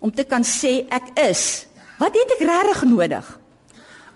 om 0.00 0.12
te 0.12 0.24
kan 0.24 0.44
sê 0.44 0.84
ek 0.88 1.12
is? 1.28 1.66
Wat 2.00 2.14
het 2.16 2.36
ek 2.36 2.44
regtig 2.48 2.84
nodig 2.88 3.26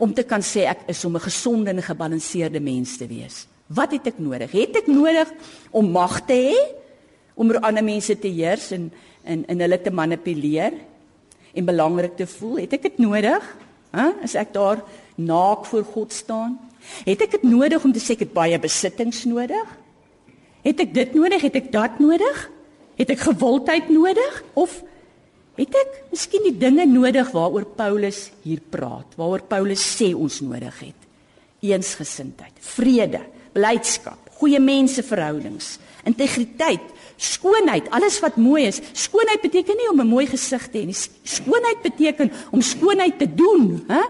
om 0.00 0.12
te 0.12 0.24
kan 0.26 0.42
sê 0.44 0.64
ek 0.68 0.88
is 0.92 1.04
om 1.04 1.16
'n 1.16 1.28
gesonde 1.28 1.70
en 1.70 1.82
gebalanseerde 1.82 2.60
mens 2.60 2.96
te 2.96 3.06
wees? 3.06 3.46
Wat 3.66 3.92
het 3.92 4.06
ek 4.06 4.18
nodig? 4.18 4.52
Het 4.52 4.76
ek 4.76 4.86
nodig 4.86 5.28
om 5.70 5.90
mag 5.90 6.20
te 6.26 6.32
hê 6.32 6.56
om 7.34 7.48
oor 7.48 7.60
ander 7.60 7.84
mense 7.84 8.18
te 8.18 8.28
heers 8.28 8.70
en 8.72 8.92
en 9.24 9.44
en 9.46 9.60
hulle 9.60 9.80
te 9.80 9.90
manipuleer 9.90 10.72
en 11.54 11.64
belangrik 11.64 12.16
te 12.16 12.26
voel? 12.26 12.56
Het 12.56 12.72
ek 12.72 12.82
dit 12.82 12.98
nodig? 12.98 13.56
Hæ? 13.90 14.12
As 14.22 14.34
ek 14.34 14.52
daar 14.52 14.84
naak 15.16 15.64
voor 15.64 15.84
God 15.84 16.12
staan? 16.12 16.58
Het 17.04 17.22
ek 17.26 17.36
dit 17.38 17.46
nodig 17.48 17.84
om 17.84 17.92
te 17.92 18.02
sê 18.02 18.16
ek 18.16 18.26
het 18.26 18.34
baie 18.36 18.58
besittings 18.60 19.24
nodig? 19.28 19.78
Het 20.64 20.80
ek 20.80 20.94
dit 20.94 21.14
nodig? 21.14 21.42
Het 21.42 21.60
ek 21.60 21.70
dat 21.72 22.00
nodig? 22.02 22.50
Het 22.98 23.10
ek 23.10 23.24
gewildheid 23.26 23.88
nodig 23.92 24.42
of 24.54 24.82
het 25.58 25.76
ek 25.78 25.98
miskien 26.10 26.46
die 26.48 26.56
dinge 26.58 26.86
nodig 26.90 27.30
waaroor 27.34 27.66
Paulus 27.78 28.28
hier 28.42 28.62
praat, 28.70 29.14
waaroor 29.18 29.44
Paulus 29.50 29.82
sê 29.82 30.10
ons 30.14 30.40
nodig 30.42 30.80
het? 30.82 31.08
Eensgesindheid, 31.64 32.56
vrede, 32.74 33.22
blydskap, 33.54 34.18
goeie 34.40 34.60
menseverhoudings, 34.60 35.78
integriteit, 36.08 36.82
skoonheid, 37.16 37.86
alles 37.94 38.18
wat 38.22 38.36
mooi 38.36 38.66
is. 38.68 38.80
Skoonheid 38.98 39.42
beteken 39.44 39.78
nie 39.78 39.90
om 39.90 40.00
'n 40.00 40.10
mooi 40.10 40.26
gesig 40.26 40.68
te 40.70 40.78
hê 40.78 40.86
nie. 40.86 41.00
Skoonheid 41.22 41.82
beteken 41.82 42.30
om 42.50 42.60
skoonheid 42.60 43.18
te 43.18 43.34
doen, 43.34 43.84
hè? 43.88 44.02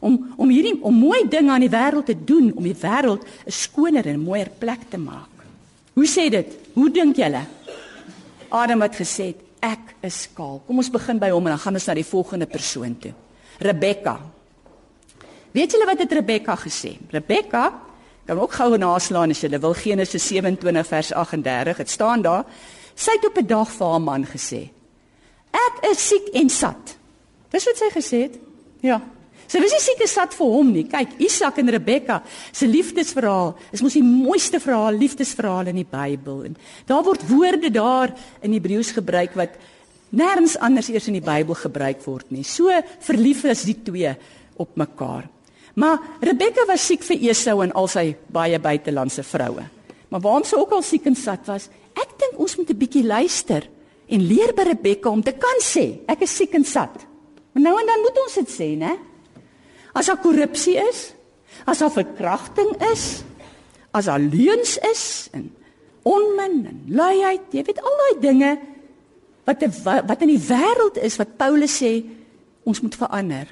Om 0.00 0.34
om 0.36 0.48
hierdie 0.48 0.76
om 0.82 0.94
mooi 0.94 1.28
dinge 1.28 1.52
aan 1.52 1.64
die 1.64 1.72
wêreld 1.72 2.06
te 2.08 2.16
doen 2.24 2.52
om 2.56 2.64
die 2.64 2.76
wêreld 2.76 3.24
'n 3.46 3.50
skoner 3.50 4.06
en 4.06 4.20
mooier 4.20 4.50
plek 4.58 4.80
te 4.88 4.98
maak. 4.98 5.28
Hoe 5.94 6.06
sê 6.06 6.30
dit? 6.30 6.46
Hoe 6.74 6.90
dink 6.90 7.16
julle? 7.16 7.44
Adam 8.48 8.80
het 8.82 8.96
gesê 8.96 9.34
ek 9.60 9.94
is 10.00 10.22
skaal. 10.22 10.62
Kom 10.66 10.76
ons 10.76 10.90
begin 10.90 11.18
by 11.18 11.30
hom 11.30 11.46
en 11.46 11.52
dan 11.52 11.58
gaan 11.58 11.74
ons 11.74 11.86
na 11.86 11.94
die 11.94 12.04
volgende 12.04 12.46
persoon 12.46 12.98
toe. 12.98 13.12
Rebekka. 13.58 14.20
Weet 15.52 15.72
julle 15.72 15.86
wat 15.86 15.98
het 15.98 16.12
Rebekka 16.12 16.56
gesê? 16.56 16.96
Rebekka 17.10 17.72
kan 18.26 18.38
ook 18.38 18.52
gou 18.52 18.76
naslaan 18.78 19.30
as 19.30 19.40
julle 19.40 19.58
wil 19.58 19.74
Genesis 19.74 20.26
27 20.26 20.86
vers 20.86 21.12
38. 21.12 21.76
Dit 21.76 21.90
staan 21.90 22.22
daar. 22.22 22.44
Sy 22.94 23.10
het 23.16 23.26
op 23.26 23.36
'n 23.36 23.46
dag 23.46 23.68
vir 23.68 23.86
haar 23.86 24.00
man 24.00 24.24
gesê: 24.26 24.70
Ek 25.50 25.90
is 25.90 26.08
siek 26.08 26.28
en 26.32 26.48
sat. 26.48 26.96
Dis 27.50 27.64
wat 27.64 27.76
sy 27.76 27.90
gesê 27.90 28.22
het. 28.22 28.38
Ja, 28.80 29.00
Sy 29.50 29.58
was 29.58 29.72
nie 29.74 29.82
seker 29.82 30.06
sat 30.06 30.34
vir 30.38 30.52
hom 30.52 30.68
nie. 30.70 30.84
Kyk, 30.86 31.16
Isak 31.26 31.56
en 31.58 31.72
Rebekka 31.74 32.20
se 32.54 32.68
liefdesverhaal 32.70 33.56
is 33.74 33.82
mos 33.82 33.96
die 33.98 34.04
mooiste 34.06 34.60
verhaal, 34.62 34.94
liefdesverhaal 34.94 35.72
in 35.72 35.80
die 35.80 35.88
Bybel. 35.90 36.44
En 36.46 36.54
daar 36.86 37.02
word 37.06 37.24
woorde 37.26 37.70
daar 37.74 38.14
in 38.46 38.54
Hebreëus 38.54 38.92
gebruik 38.94 39.34
wat 39.40 39.58
nêrens 40.14 40.54
anders 40.62 40.92
eers 40.92 41.10
in 41.10 41.18
die 41.18 41.24
Bybel 41.24 41.58
gebruik 41.58 42.06
word 42.06 42.30
nie. 42.30 42.46
So 42.46 42.70
verlief 43.02 43.42
is 43.50 43.66
die 43.66 43.74
twee 43.82 44.14
op 44.60 44.78
mekaar. 44.78 45.26
Maar 45.74 45.98
Rebekka 46.22 46.68
was 46.70 46.86
siek 46.86 47.02
vir 47.06 47.18
Esau 47.32 47.58
en 47.66 47.74
al 47.74 47.90
sy 47.90 48.06
baie 48.30 48.58
buitelandse 48.62 49.26
vroue. 49.26 49.66
Maar 50.10 50.22
waarom 50.22 50.46
sy 50.46 50.62
ook 50.62 50.78
al 50.78 50.86
siek 50.86 51.10
en 51.10 51.18
sat 51.18 51.50
was, 51.50 51.66
ek 51.98 52.14
dink 52.22 52.38
ons 52.38 52.56
moet 52.58 52.70
'n 52.70 52.78
bietjie 52.78 53.06
luister 53.06 53.66
en 54.06 54.20
leer 54.22 54.54
by 54.54 54.62
Rebekka 54.62 55.10
om 55.10 55.22
te 55.22 55.32
kan 55.32 55.58
sê, 55.58 56.06
ek 56.06 56.22
is 56.22 56.36
siek 56.36 56.54
en 56.54 56.64
sat. 56.64 57.06
Maar 57.52 57.62
nou 57.62 57.78
en 57.80 57.86
dan 57.86 58.02
moet 58.02 58.18
ons 58.26 58.34
dit 58.34 58.48
sê, 58.48 58.76
né? 58.78 59.09
As 59.92 60.06
daar 60.06 60.20
korrupsie 60.22 60.76
is, 60.78 61.12
as 61.66 61.78
daar 61.82 61.92
verkrachting 61.92 62.74
is, 62.92 63.22
as 63.90 64.06
daar 64.06 64.22
leuns 64.22 64.76
is 64.90 65.28
en 65.34 65.50
onmin 66.06 66.66
en 66.70 66.84
luiheid, 66.88 67.48
jy 67.50 67.64
weet 67.66 67.82
al 67.82 67.96
daai 68.04 68.20
dinge 68.22 68.52
wat 69.48 69.64
wat 70.06 70.22
in 70.22 70.30
die 70.30 70.44
wêreld 70.46 71.00
is 71.02 71.18
wat 71.18 71.34
Paulus 71.40 71.80
sê 71.80 71.98
ons 72.68 72.80
moet 72.84 72.94
verander. 72.94 73.50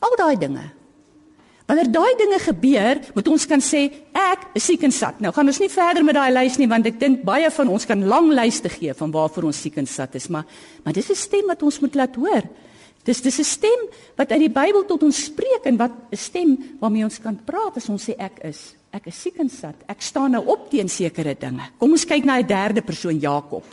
Al 0.00 0.16
daai 0.18 0.36
dinge. 0.40 0.66
Wanneer 1.70 1.90
daai 1.92 2.14
dinge 2.18 2.38
gebeur, 2.42 2.98
moet 3.14 3.28
ons 3.30 3.46
kan 3.46 3.62
sê 3.62 3.84
ek 4.16 4.48
is 4.58 4.64
siek 4.66 4.82
en 4.82 4.92
sat. 4.92 5.20
Nou 5.22 5.30
gaan 5.32 5.46
ons 5.46 5.60
nie 5.62 5.70
verder 5.70 6.04
met 6.04 6.18
daai 6.18 6.32
lys 6.34 6.58
nie 6.58 6.68
want 6.70 6.88
ek 6.90 6.98
dink 7.00 7.22
baie 7.26 7.50
van 7.54 7.70
ons 7.70 7.86
kan 7.86 8.02
lang 8.12 8.32
lyste 8.34 8.72
gee 8.72 8.94
van 8.98 9.14
waarvoor 9.14 9.46
ons 9.52 9.60
siek 9.62 9.78
en 9.78 9.86
sat 9.86 10.16
is, 10.18 10.28
maar 10.28 10.44
maar 10.84 10.96
dis 10.96 11.10
'n 11.10 11.14
stem 11.14 11.46
wat 11.46 11.62
ons 11.62 11.80
moet 11.80 11.94
laat 11.94 12.16
hoor. 12.16 12.42
Dis 13.04 13.22
dis 13.22 13.38
'n 13.38 13.44
stem 13.44 13.80
wat 14.16 14.30
uit 14.32 14.40
die 14.40 14.52
Bybel 14.52 14.84
tot 14.84 15.02
ons 15.02 15.24
spreek 15.24 15.64
en 15.64 15.76
wat 15.76 15.92
'n 16.10 16.16
stem 16.16 16.58
waarmee 16.80 17.04
ons 17.04 17.18
kan 17.18 17.38
praat 17.44 17.76
as 17.76 17.88
ons 17.88 18.04
sê 18.10 18.14
ek 18.18 18.38
is. 18.44 18.74
Ek 18.92 19.06
is 19.06 19.20
siek 19.20 19.38
en 19.38 19.48
sat. 19.48 19.76
Ek 19.86 20.02
staan 20.02 20.30
nou 20.30 20.44
op 20.46 20.70
teen 20.70 20.88
sekere 20.88 21.36
dinge. 21.38 21.62
Kom 21.78 21.92
ons 21.92 22.04
kyk 22.04 22.24
na 22.24 22.38
'n 22.38 22.46
derde 22.46 22.82
persoon 22.82 23.18
Jakob. 23.18 23.64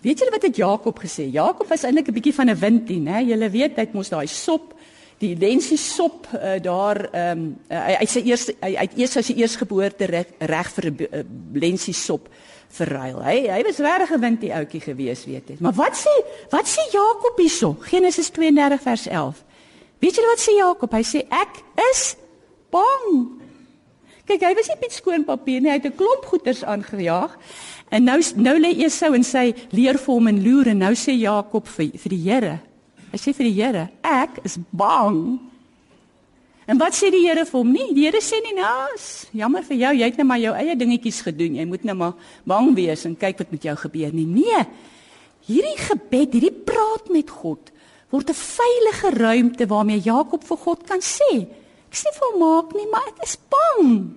Weet 0.00 0.18
julle 0.18 0.30
wat 0.30 0.42
het 0.42 0.56
Jakob 0.56 0.98
gesê? 0.98 1.30
Jakob 1.32 1.68
was 1.68 1.82
eintlik 1.82 2.08
'n 2.08 2.12
bietjie 2.12 2.34
van 2.34 2.50
'n 2.50 2.58
windie, 2.58 3.00
né? 3.00 3.24
Julle 3.24 3.50
weet 3.50 3.76
hy 3.76 3.80
het 3.80 3.94
mos 3.94 4.08
daai 4.08 4.26
sop, 4.26 4.74
die 5.18 5.36
lensie 5.36 5.78
sop 5.78 6.26
uh, 6.34 6.60
daar 6.60 7.08
ehm 7.12 7.38
um, 7.38 7.56
uh, 7.70 7.86
hy 7.86 7.96
hy 8.00 8.06
sê 8.06 8.24
eers 8.26 8.50
hy 8.60 8.74
het 8.76 8.98
eers 8.98 9.16
as 9.16 9.26
sy 9.26 9.34
eersgeboorte 9.38 10.04
reg, 10.04 10.26
reg 10.38 10.70
vir 10.76 10.84
uh, 10.90 11.22
lensie 11.54 11.94
sop 11.94 12.28
verruil. 12.74 13.20
Hy 13.22 13.36
hy 13.48 13.62
was 13.66 13.78
regtig 13.82 14.10
'n 14.14 14.20
windie 14.20 14.52
ouetjie 14.52 14.80
gewees, 14.80 15.24
weet 15.24 15.48
jy. 15.48 15.56
Maar 15.60 15.76
wat 15.78 15.96
sê 15.96 16.14
wat 16.50 16.66
sê 16.66 16.82
Jakob 16.92 17.38
hierso? 17.38 17.76
Genesis 17.80 18.30
32 18.30 18.82
vers 18.82 19.06
11. 19.06 19.44
Weet 19.98 20.14
julle 20.14 20.28
wat 20.28 20.42
sê 20.42 20.52
Jakob? 20.58 20.92
Hy 20.92 21.02
sê 21.02 21.24
ek 21.30 21.62
is 21.90 22.16
bang. 22.70 23.40
Kyk, 24.24 24.40
hy 24.40 24.54
was 24.56 24.68
nie 24.68 24.80
met 24.80 24.92
skoon 24.92 25.24
papier 25.24 25.60
nie, 25.60 25.70
hy 25.70 25.76
het 25.76 25.86
'n 25.86 25.96
klomp 25.96 26.24
goeders 26.24 26.64
aangejaag. 26.64 27.36
En 27.90 28.04
nou 28.04 28.20
nou 28.36 28.58
lê 28.58 28.72
Esau 28.84 29.14
en 29.14 29.22
sy 29.22 29.54
leer 29.70 29.98
vir 29.98 30.14
hom 30.14 30.28
en 30.28 30.42
loer 30.42 30.68
en 30.68 30.78
nou 30.78 30.94
sê 30.94 31.12
Jakob 31.12 31.68
vir 31.68 31.90
vir 31.94 32.10
die 32.10 32.30
Here. 32.30 32.60
Hy 33.12 33.18
sê 33.18 33.34
vir 33.34 33.44
die 33.44 33.62
Here, 33.62 33.88
ek 34.02 34.40
is 34.44 34.58
bang. 34.70 35.38
En 36.66 36.78
wat 36.78 36.96
sê 36.96 37.10
die 37.12 37.26
Here 37.26 37.44
vir 37.44 37.58
hom? 37.58 37.72
Nee, 37.72 37.92
die 37.92 38.06
Here 38.06 38.22
sê 38.24 38.40
nie 38.42 38.54
naas. 38.56 39.26
Nou, 39.32 39.42
jammer 39.42 39.62
vir 39.62 39.76
jou, 39.76 39.92
jy 39.98 40.08
het 40.08 40.16
net 40.16 40.26
maar 40.26 40.40
jou 40.40 40.54
eie 40.56 40.76
dingetjies 40.76 41.20
gedoen. 41.26 41.56
Jy 41.56 41.66
moet 41.68 41.84
net 41.84 41.96
maar 41.96 42.14
bang 42.44 42.74
wees 42.74 43.04
en 43.04 43.16
kyk 43.16 43.38
wat 43.38 43.50
met 43.50 43.62
jou 43.62 43.76
gebeur 43.76 44.12
nie. 44.12 44.26
Nee. 44.26 44.64
Hierdie 45.44 45.76
gebed, 45.76 46.32
hierdie 46.32 46.56
praat 46.64 47.10
met 47.12 47.30
God 47.30 47.70
word 48.14 48.30
'n 48.30 48.34
veilige 48.34 49.10
ruimte 49.10 49.66
waarmee 49.66 50.00
Jakob 50.00 50.44
vir 50.44 50.56
God 50.56 50.86
kan 50.86 51.00
sê, 51.00 51.46
Ek 51.94 52.00
sê 52.02 52.10
vir 52.10 52.38
maak 52.38 52.72
nie, 52.74 52.88
maar 52.90 53.06
ek 53.06 53.22
is 53.22 53.36
bang. 53.54 54.10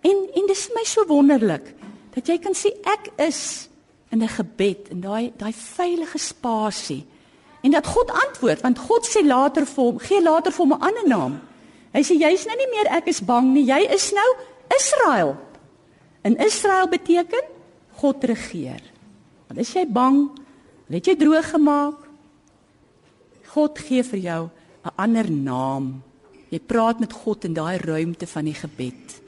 En 0.00 0.16
en 0.36 0.46
dis 0.48 0.66
vir 0.66 0.74
my 0.74 0.84
so 0.88 1.04
wonderlik 1.04 1.74
dat 2.14 2.28
jy 2.28 2.38
kan 2.38 2.54
sê 2.56 2.72
ek 2.88 3.10
is 3.20 3.68
in 4.10 4.22
'n 4.22 4.28
gebed 4.28 4.88
in 4.90 5.00
daai 5.00 5.32
daai 5.36 5.52
veilige 5.52 6.18
spasie. 6.18 7.04
En 7.62 7.70
dat 7.70 7.86
God 7.86 8.10
antwoord 8.10 8.62
want 8.62 8.78
God 8.78 9.04
sê 9.04 9.20
later 9.20 9.66
vir 9.66 9.84
hom, 9.84 9.98
gee 9.98 10.22
later 10.22 10.52
vir 10.52 10.64
hom 10.64 10.72
'n 10.72 10.80
ander 10.80 11.08
naam. 11.08 11.40
Hy 11.94 12.02
sê 12.02 12.16
jy's 12.18 12.46
nou 12.48 12.56
nie 12.58 12.70
meer 12.72 12.90
ek 12.96 13.08
is 13.12 13.22
bang 13.22 13.52
nie, 13.54 13.68
jy 13.68 13.84
is 13.94 14.10
nou 14.16 14.30
Israel. 14.74 15.36
En 16.26 16.34
Israel 16.42 16.88
beteken 16.90 17.52
God 18.00 18.24
regeer. 18.26 18.82
Want 19.46 19.60
as 19.62 19.70
jy 19.76 19.84
bang, 19.86 20.24
het 20.90 21.06
jy 21.06 21.14
droog 21.18 21.52
gemaak. 21.54 22.00
God 23.54 23.78
gee 23.78 24.02
vir 24.02 24.20
jou 24.20 24.42
'n 24.84 24.90
ander 24.96 25.30
naam. 25.30 26.02
Jy 26.50 26.60
praat 26.60 27.00
met 27.00 27.12
God 27.12 27.44
in 27.44 27.54
daai 27.54 27.78
ruimte 27.78 28.26
van 28.26 28.44
die 28.44 28.54
gebed. 28.54 29.22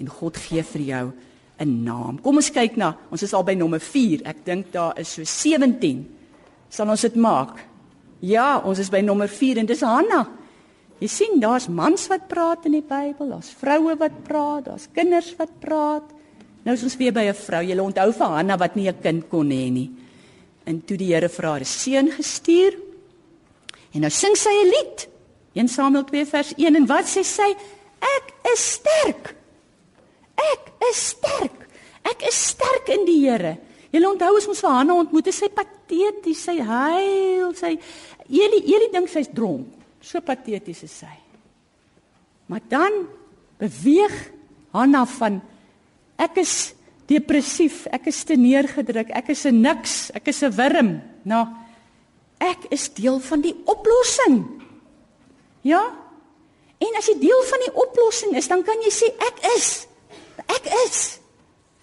En 0.00 0.08
God 0.08 0.36
gee 0.36 0.62
vir 0.62 0.82
jou 0.82 1.12
'n 1.60 1.84
naam. 1.84 2.20
Kom 2.20 2.36
ons 2.36 2.50
kyk 2.50 2.76
na, 2.76 2.96
ons 3.10 3.22
is 3.22 3.32
al 3.32 3.44
by 3.44 3.54
nommer 3.54 3.80
4. 3.80 4.20
Ek 4.24 4.44
dink 4.44 4.72
daar 4.72 4.98
is 4.98 5.12
so 5.12 5.24
17. 5.24 6.06
Sal 6.68 6.88
ons 6.88 7.00
dit 7.00 7.14
maak? 7.14 7.58
Ja, 8.20 8.58
ons 8.58 8.78
is 8.78 8.90
by 8.90 9.00
nommer 9.00 9.28
4 9.28 9.58
en 9.58 9.66
dis 9.66 9.80
Hanna. 9.80 10.26
Jy 10.98 11.08
sien, 11.12 11.40
daar's 11.40 11.68
mans 11.68 12.06
wat 12.08 12.28
praat 12.30 12.64
in 12.64 12.78
die 12.78 12.84
Bybel, 12.84 13.28
daar's 13.34 13.50
vroue 13.52 13.96
wat 14.00 14.22
praat, 14.24 14.64
daar's 14.70 14.88
kinders 14.96 15.34
wat 15.36 15.52
praat. 15.60 16.14
Nou 16.64 16.74
is 16.74 16.82
ons 16.82 16.96
weer 16.96 17.12
by 17.12 17.28
'n 17.28 17.34
vrou. 17.34 17.62
Jy 17.62 17.78
onthou 17.78 18.12
vir 18.12 18.26
Hanna 18.26 18.56
wat 18.56 18.76
nie 18.76 18.88
'n 18.88 19.00
kind 19.02 19.28
kon 19.28 19.50
hê 19.50 19.70
nie. 19.70 19.90
En 20.66 20.82
toe 20.84 20.96
die 20.96 21.14
Here 21.14 21.28
vir 21.28 21.44
haar 21.44 21.60
'n 21.60 21.64
seun 21.64 22.10
gestuur. 22.10 22.72
En 23.92 24.00
nou 24.00 24.10
sing 24.10 24.34
sy 24.36 24.50
'n 24.50 24.68
lied. 24.68 25.08
1 25.52 25.68
Samuel 25.68 26.04
2 26.04 26.26
vers 26.26 26.52
1 26.56 26.76
en 26.76 26.86
wat 26.86 27.04
sê 27.04 27.22
sy? 27.22 27.54
Ek 28.00 28.32
is 28.52 28.72
sterk. 28.72 29.34
Ek 30.36 30.72
is 30.90 31.08
sterk. 31.08 31.68
Ek 32.02 32.22
is 32.26 32.48
sterk 32.48 32.88
in 32.88 33.04
die 33.04 33.20
Here. 33.28 33.58
Jy 33.92 34.04
onthou 34.04 34.36
as 34.36 34.48
ons 34.48 34.60
vir 34.60 34.70
Hanna 34.70 34.94
ontmoet, 34.94 35.32
sy 35.32 35.48
pateties, 35.48 36.42
sy 36.42 36.58
huil, 36.58 37.54
sy 37.54 37.78
Eli 38.28 38.60
Eli 38.74 38.88
dink 38.92 39.08
sy's 39.08 39.28
dronk. 39.32 39.75
So 40.06 40.22
pateties 40.22 40.84
is 40.86 40.94
sy. 41.02 41.14
Maar 42.46 42.62
dan 42.70 43.06
beweeg 43.58 44.14
Hanna 44.76 45.02
van 45.16 45.40
ek 46.22 46.38
is 46.44 46.74
depressief, 47.10 47.84
ek 47.90 48.06
is 48.10 48.22
te 48.26 48.36
neergedruk, 48.38 49.10
ek 49.10 49.32
is 49.34 49.46
'n 49.46 49.60
niks, 49.62 50.10
ek 50.14 50.28
is 50.28 50.42
'n 50.42 50.52
wurm. 50.54 51.02
Nou 51.24 51.46
ek 52.38 52.68
is 52.70 52.92
deel 52.94 53.18
van 53.18 53.40
die 53.40 53.54
oplossing. 53.64 54.44
Ja? 55.62 55.82
En 56.78 56.98
as 56.98 57.06
jy 57.06 57.18
deel 57.18 57.42
van 57.42 57.60
die 57.64 57.74
oplossing 57.74 58.36
is, 58.36 58.48
dan 58.48 58.62
kan 58.62 58.76
jy 58.84 58.92
sê 58.92 59.06
ek 59.16 59.38
is. 59.56 59.86
Ek 60.46 60.66
is. 60.86 61.18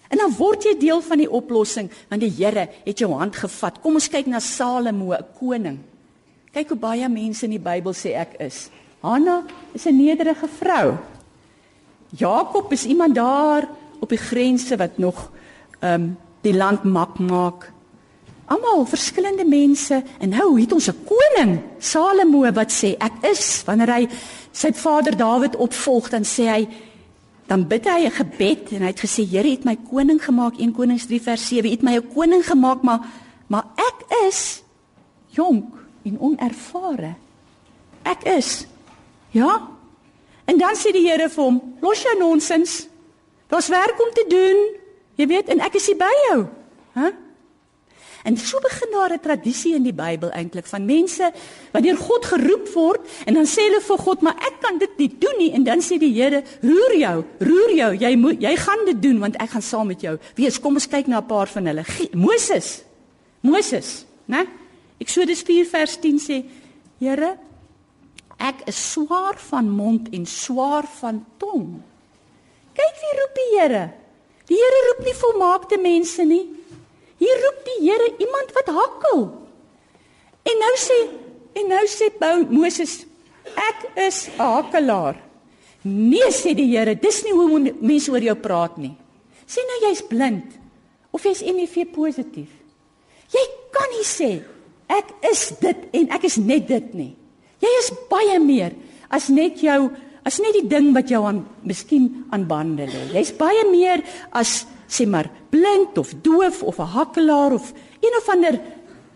En 0.08 0.18
dan 0.18 0.34
word 0.38 0.62
jy 0.64 0.78
deel 0.78 1.02
van 1.02 1.18
die 1.18 1.30
oplossing 1.30 1.90
want 2.08 2.20
die 2.20 2.30
Here 2.30 2.68
het 2.84 2.98
jou 2.98 3.12
hand 3.12 3.36
gevat. 3.36 3.80
Kom 3.82 3.94
ons 3.94 4.08
kyk 4.08 4.26
na 4.26 4.40
Salomo, 4.40 5.12
'n 5.12 5.24
koning. 5.38 5.93
Kyk 6.54 6.70
hoe 6.70 6.78
baie 6.78 7.08
mense 7.10 7.42
in 7.48 7.56
die 7.56 7.62
Bybel 7.62 7.94
sê 7.98 8.12
ek 8.14 8.36
is. 8.38 8.68
Hanna 9.02 9.42
is 9.74 9.86
'n 9.86 9.96
nederige 9.96 10.46
vrou. 10.46 10.96
Jakob 12.16 12.72
is 12.72 12.84
iemand 12.86 13.14
daar 13.14 13.68
op 13.98 14.08
die 14.08 14.18
grense 14.18 14.76
wat 14.76 14.98
nog 14.98 15.30
ehm 15.80 15.94
um, 15.94 16.16
die 16.42 16.54
land 16.54 16.84
mak 16.84 17.18
maak. 17.18 17.72
Almal 18.46 18.84
verskillende 18.86 19.44
mense 19.44 20.02
en 20.20 20.28
nou 20.28 20.60
het 20.60 20.72
ons 20.72 20.88
'n 20.88 21.04
koning, 21.04 21.60
Salomo 21.78 22.52
wat 22.52 22.70
sê 22.72 22.94
ek 22.98 23.12
is 23.22 23.62
wanneer 23.66 23.90
hy 23.90 24.08
sy 24.52 24.72
vader 24.72 25.16
Dawid 25.16 25.56
opvolg 25.56 26.08
dan 26.10 26.22
sê 26.22 26.46
hy 26.46 26.68
dan 27.46 27.66
bid 27.68 27.84
hy 27.84 28.06
'n 28.06 28.10
gebed 28.10 28.72
en 28.72 28.82
hy 28.82 28.86
het 28.86 29.00
gesê 29.00 29.26
Here 29.26 29.50
het 29.50 29.64
my 29.64 29.76
koning 29.90 30.22
gemaak 30.22 30.54
1 30.58 30.72
Konings 30.72 31.06
3 31.06 31.20
vers 31.20 31.48
7 31.48 31.70
het 31.70 31.82
my 31.82 31.96
'n 31.96 32.12
koning 32.14 32.46
gemaak 32.46 32.82
maar 32.82 33.00
maar 33.48 33.64
ek 33.76 34.28
is 34.28 34.62
jonk 35.30 35.83
en 36.04 36.20
onervare. 36.20 37.14
Ek 38.02 38.24
is 38.36 38.66
ja. 39.34 39.68
En 40.44 40.58
dan 40.60 40.76
sê 40.76 40.92
die 40.92 41.06
Here 41.08 41.28
vir 41.28 41.44
hom, 41.44 41.60
los 41.80 42.02
jou 42.04 42.14
nonsens. 42.18 42.84
Daar's 43.48 43.68
werk 43.72 44.00
om 44.00 44.12
te 44.12 44.24
doen. 44.28 44.64
Jy 45.16 45.26
weet 45.30 45.52
en 45.54 45.62
ek 45.64 45.78
is 45.80 45.86
hier 45.86 45.98
by 45.98 46.12
jou. 46.28 46.40
Hæ? 46.94 47.08
Huh? 47.08 47.14
En 48.24 48.36
so 48.40 48.56
begin 48.60 48.88
daar 48.90 49.12
'n 49.12 49.20
tradisie 49.20 49.74
in 49.74 49.82
die 49.82 49.92
Bybel 49.92 50.30
eintlik 50.30 50.66
van 50.66 50.84
mense 50.84 51.32
wat 51.72 51.82
deur 51.82 51.96
God 51.96 52.24
geroep 52.24 52.68
word 52.72 53.00
en 53.24 53.34
dan 53.34 53.44
sê 53.44 53.60
hulle 53.68 53.80
vir 53.80 53.98
God, 53.98 54.20
"Maar 54.20 54.36
ek 54.38 54.54
kan 54.60 54.78
dit 54.78 54.96
nie 54.96 55.16
doen 55.18 55.38
nie." 55.38 55.52
En 55.52 55.64
dan 55.64 55.80
sê 55.80 55.98
die 55.98 56.14
Here, 56.14 56.42
"Roer 56.62 56.96
jou, 56.96 57.24
roer 57.38 57.74
jou. 57.74 57.96
Jy 57.96 58.16
moet 58.16 58.40
jy 58.40 58.56
gaan 58.56 58.84
dit 58.84 59.02
doen 59.02 59.18
want 59.18 59.36
ek 59.36 59.50
gaan 59.50 59.62
saam 59.62 59.86
met 59.86 60.00
jou." 60.00 60.18
Wees, 60.34 60.60
kom 60.60 60.74
ons 60.74 60.88
kyk 60.88 61.06
na 61.06 61.18
'n 61.18 61.26
paar 61.26 61.46
van 61.46 61.66
hulle. 61.66 61.84
Moses. 62.12 62.82
Moses, 63.40 64.04
né? 64.24 64.46
Eksodus 65.02 65.42
4 65.42 65.66
vers 65.66 65.96
10 66.00 66.18
sê, 66.18 66.44
"Here, 66.98 67.38
ek 68.38 68.66
is 68.66 68.92
swaar 68.92 69.38
van 69.38 69.70
mond 69.70 70.08
en 70.12 70.26
swaar 70.26 70.86
van 71.00 71.26
tong." 71.38 71.82
Kyk 72.74 72.96
wie 73.00 73.14
roep 73.20 73.34
die 73.34 73.58
Here. 73.58 73.84
Die 74.48 74.56
Here 74.58 74.80
roep 74.88 75.04
nie 75.04 75.14
volmaakte 75.14 75.78
mense 75.80 76.24
nie. 76.24 76.48
Hier 77.18 77.36
roep 77.44 77.64
die 77.64 77.90
Here 77.90 78.08
iemand 78.18 78.52
wat 78.54 78.66
hakkel. 78.66 79.20
En 80.44 80.58
nou 80.58 80.74
sê 80.76 80.98
en 81.54 81.68
nou 81.68 81.84
sê 81.86 82.10
Moses, 82.50 83.06
ek 83.54 83.96
is 83.96 84.28
'n 84.28 84.38
hakkelaar. 84.38 85.16
Nee 85.84 86.30
sê 86.30 86.54
die 86.54 86.76
Here, 86.76 86.94
dis 86.94 87.22
nie 87.22 87.32
hoe 87.32 87.72
mense 87.80 88.10
oor 88.10 88.20
jou 88.20 88.34
praat 88.34 88.76
nie. 88.78 88.96
Sê 89.46 89.60
nou 89.60 89.88
jy's 89.88 90.02
blind 90.02 90.58
of 91.12 91.22
jy's 91.22 91.40
HIV 91.40 91.92
positief. 91.92 92.48
Jy 93.30 93.44
kan 93.70 93.88
nie 93.90 94.04
sê 94.04 94.42
ek 94.88 95.12
is 95.30 95.52
dit 95.60 95.86
en 95.92 96.10
ek 96.10 96.24
is 96.24 96.36
net 96.36 96.68
dit 96.68 96.94
nie. 96.94 97.12
Jy 97.62 97.72
is 97.80 97.92
baie 98.10 98.38
meer 98.42 98.74
as 99.10 99.28
net 99.32 99.62
jou 99.62 99.90
as 100.24 100.38
net 100.40 100.56
die 100.56 100.68
ding 100.68 100.92
wat 100.96 101.10
jou 101.12 101.20
aan 101.28 101.42
miskien 101.68 102.24
aan 102.32 102.46
bande 102.48 102.86
lê. 102.88 103.02
Jy's 103.12 103.34
baie 103.36 103.64
meer 103.68 104.00
as 104.32 104.64
sê 104.88 105.06
maar 105.08 105.28
blind 105.52 105.98
of 105.98 106.14
doof 106.22 106.62
of 106.62 106.78
'n 106.78 106.94
hakkelaar 106.96 107.52
of 107.52 107.72
een 108.00 108.14
of 108.16 108.28
ander 108.28 108.60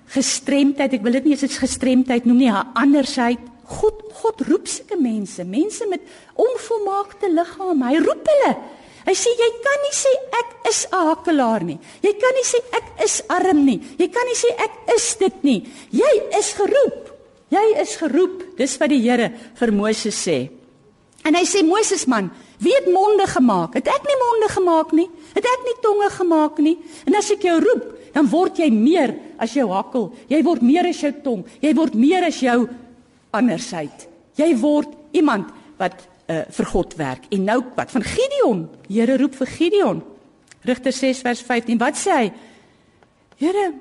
gestremdheid. 0.08 0.92
Ek 0.92 1.02
wil 1.02 1.12
dit 1.12 1.24
nie 1.24 1.36
eens 1.36 1.58
gestremdheid 1.58 2.24
noem 2.24 2.36
nie, 2.36 2.50
'n 2.50 2.72
andersheid. 2.74 3.38
God 3.64 4.02
God 4.18 4.40
roep 4.48 4.66
sulke 4.66 4.96
mense, 4.96 5.44
mense 5.44 5.86
met 5.86 6.00
onvolmaakte 6.34 7.30
liggame. 7.30 7.84
Hy 7.86 7.98
roep 8.02 8.26
hulle. 8.26 8.56
Hy 9.08 9.14
sê 9.16 9.32
jy 9.32 9.48
kan 9.64 9.78
nie 9.86 9.94
sê 9.96 10.10
ek 10.36 10.48
is 10.68 10.84
'n 10.92 11.06
hakkelaar 11.08 11.64
nie. 11.64 11.78
Jy 12.04 12.12
kan 12.20 12.34
nie 12.36 12.44
sê 12.44 12.58
ek 12.76 12.86
is 13.04 13.22
arm 13.28 13.64
nie. 13.64 13.80
Jy 13.96 14.08
kan 14.12 14.26
nie 14.28 14.36
sê 14.36 14.50
ek 14.52 14.74
is 14.94 15.16
dit 15.16 15.44
nie. 15.44 15.64
Jy 15.90 16.12
is 16.38 16.52
geroep. 16.52 17.08
Jy 17.48 17.80
is 17.80 17.96
geroep. 17.96 18.56
Dis 18.58 18.76
wat 18.76 18.90
die 18.90 19.00
Here 19.00 19.32
vir 19.54 19.72
Moses 19.72 20.14
sê. 20.14 20.50
En 21.24 21.34
hy 21.34 21.44
sê 21.44 21.64
Moses 21.64 22.06
man, 22.06 22.30
wie 22.60 22.74
het 22.74 22.86
monde 22.92 23.26
gemaak? 23.26 23.74
Het 23.74 23.88
ek 23.88 24.04
nie 24.04 24.18
monde 24.20 24.48
gemaak 24.52 24.92
nie? 24.92 25.08
Het 25.34 25.44
ek 25.44 25.64
nie 25.64 25.76
tonge 25.82 26.10
gemaak 26.10 26.58
nie? 26.58 26.76
En 27.06 27.14
as 27.14 27.30
ek 27.30 27.42
jou 27.42 27.58
roep, 27.60 28.12
dan 28.12 28.28
word 28.28 28.58
jy 28.58 28.70
meer 28.70 29.14
as 29.38 29.54
jou 29.54 29.68
hakkel. 29.72 30.12
Jy 30.28 30.42
word 30.42 30.62
meer 30.62 30.86
as 30.86 31.00
jou 31.00 31.12
tong. 31.24 31.44
Jy 31.60 31.74
word 31.74 31.94
meer 31.94 32.24
as 32.24 32.40
jou 32.40 32.68
andersheid. 33.32 34.08
Jy 34.36 34.54
word 34.60 34.88
iemand 35.12 35.48
wat 35.78 36.06
uh, 36.28 36.44
vir 36.50 36.66
God 36.66 36.94
werk. 36.96 37.26
En 37.30 37.44
nou 37.44 37.62
wat 37.74 37.90
van 37.90 38.02
Gideon? 38.02 38.68
Here 38.88 39.16
roep 39.16 39.34
vir 39.34 39.46
Gideon. 39.46 40.02
Rigter 40.62 40.92
6 40.92 41.20
vers 41.20 41.42
15. 41.42 41.78
Wat 41.78 41.96
sê 41.96 42.10
hy? 42.10 42.32
Here, 43.38 43.72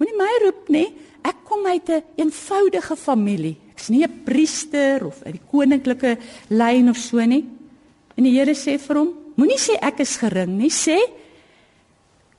Moenie 0.00 0.16
my 0.16 0.34
roep 0.46 0.70
nie. 0.72 0.88
Ek 1.20 1.42
kom 1.44 1.66
uit 1.66 1.88
'n 1.88 1.92
een 1.92 2.02
eenvoudige 2.16 2.96
familie. 2.96 3.56
Ek's 3.76 3.88
nie 3.88 4.02
'n 4.02 4.22
priester 4.24 5.04
of 5.06 5.22
uit 5.22 5.34
die 5.36 5.48
koninklike 5.50 6.18
lyn 6.48 6.88
of 6.88 6.96
so 6.96 7.20
nie. 7.20 7.44
En 8.16 8.24
die 8.24 8.32
Here 8.32 8.54
sê 8.54 8.78
vir 8.78 8.96
hom, 8.96 9.14
moenie 9.36 9.58
sê 9.58 9.76
ek 9.80 10.00
is 10.00 10.16
gering 10.16 10.56
nie, 10.56 10.70
sê 10.70 10.98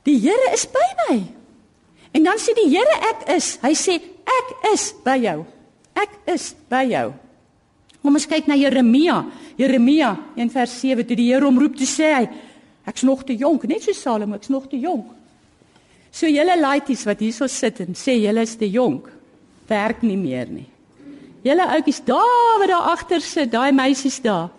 die 0.04 0.18
Here 0.18 0.54
is 0.54 0.66
by 0.66 0.88
my. 1.08 1.24
En 2.14 2.24
dan 2.24 2.38
sê 2.38 2.54
die 2.56 2.70
Here 2.70 2.98
ek 3.10 3.30
is. 3.38 3.60
Hy 3.62 3.74
sê 3.74 4.02
ek 4.26 4.74
is 4.74 4.94
by 5.04 5.18
jou. 5.18 5.46
Ek 5.94 6.10
is 6.26 6.56
by 6.70 6.86
jou. 6.90 7.14
Kom 8.02 8.18
ons 8.18 8.26
kyk 8.26 8.48
na 8.50 8.58
Jeremia. 8.58 9.22
Jeremia 9.60 10.16
1 10.36 10.50
vers 10.54 10.74
7 10.82 11.06
toe 11.06 11.18
die 11.18 11.30
Here 11.30 11.46
hom 11.46 11.60
roep 11.62 11.78
te 11.78 11.86
sê 11.86 12.14
hy 12.16 12.26
ek's 12.90 13.04
nog 13.06 13.22
te 13.28 13.36
jonk, 13.38 13.68
net 13.70 13.86
so 13.86 13.94
Salomo, 13.94 14.40
ek's 14.40 14.50
nog 14.50 14.66
te 14.70 14.80
jonk. 14.82 15.12
So 16.12 16.28
julle 16.28 16.58
laities 16.60 17.06
wat 17.08 17.22
hierso 17.22 17.48
sit 17.48 17.80
en 17.86 17.94
sê 17.96 18.18
julle 18.18 18.42
is 18.44 18.56
te 18.60 18.68
jonk, 18.68 19.06
werk 19.70 20.02
nie 20.04 20.18
meer 20.20 20.50
nie. 20.50 20.66
Julle 21.46 21.68
ouetjies 21.74 22.02
daar 22.06 22.58
wat 22.62 22.70
daar 22.70 22.90
agter 22.92 23.22
sit, 23.22 23.52
daai 23.54 23.72
meisies 23.74 24.20
daar. 24.26 24.50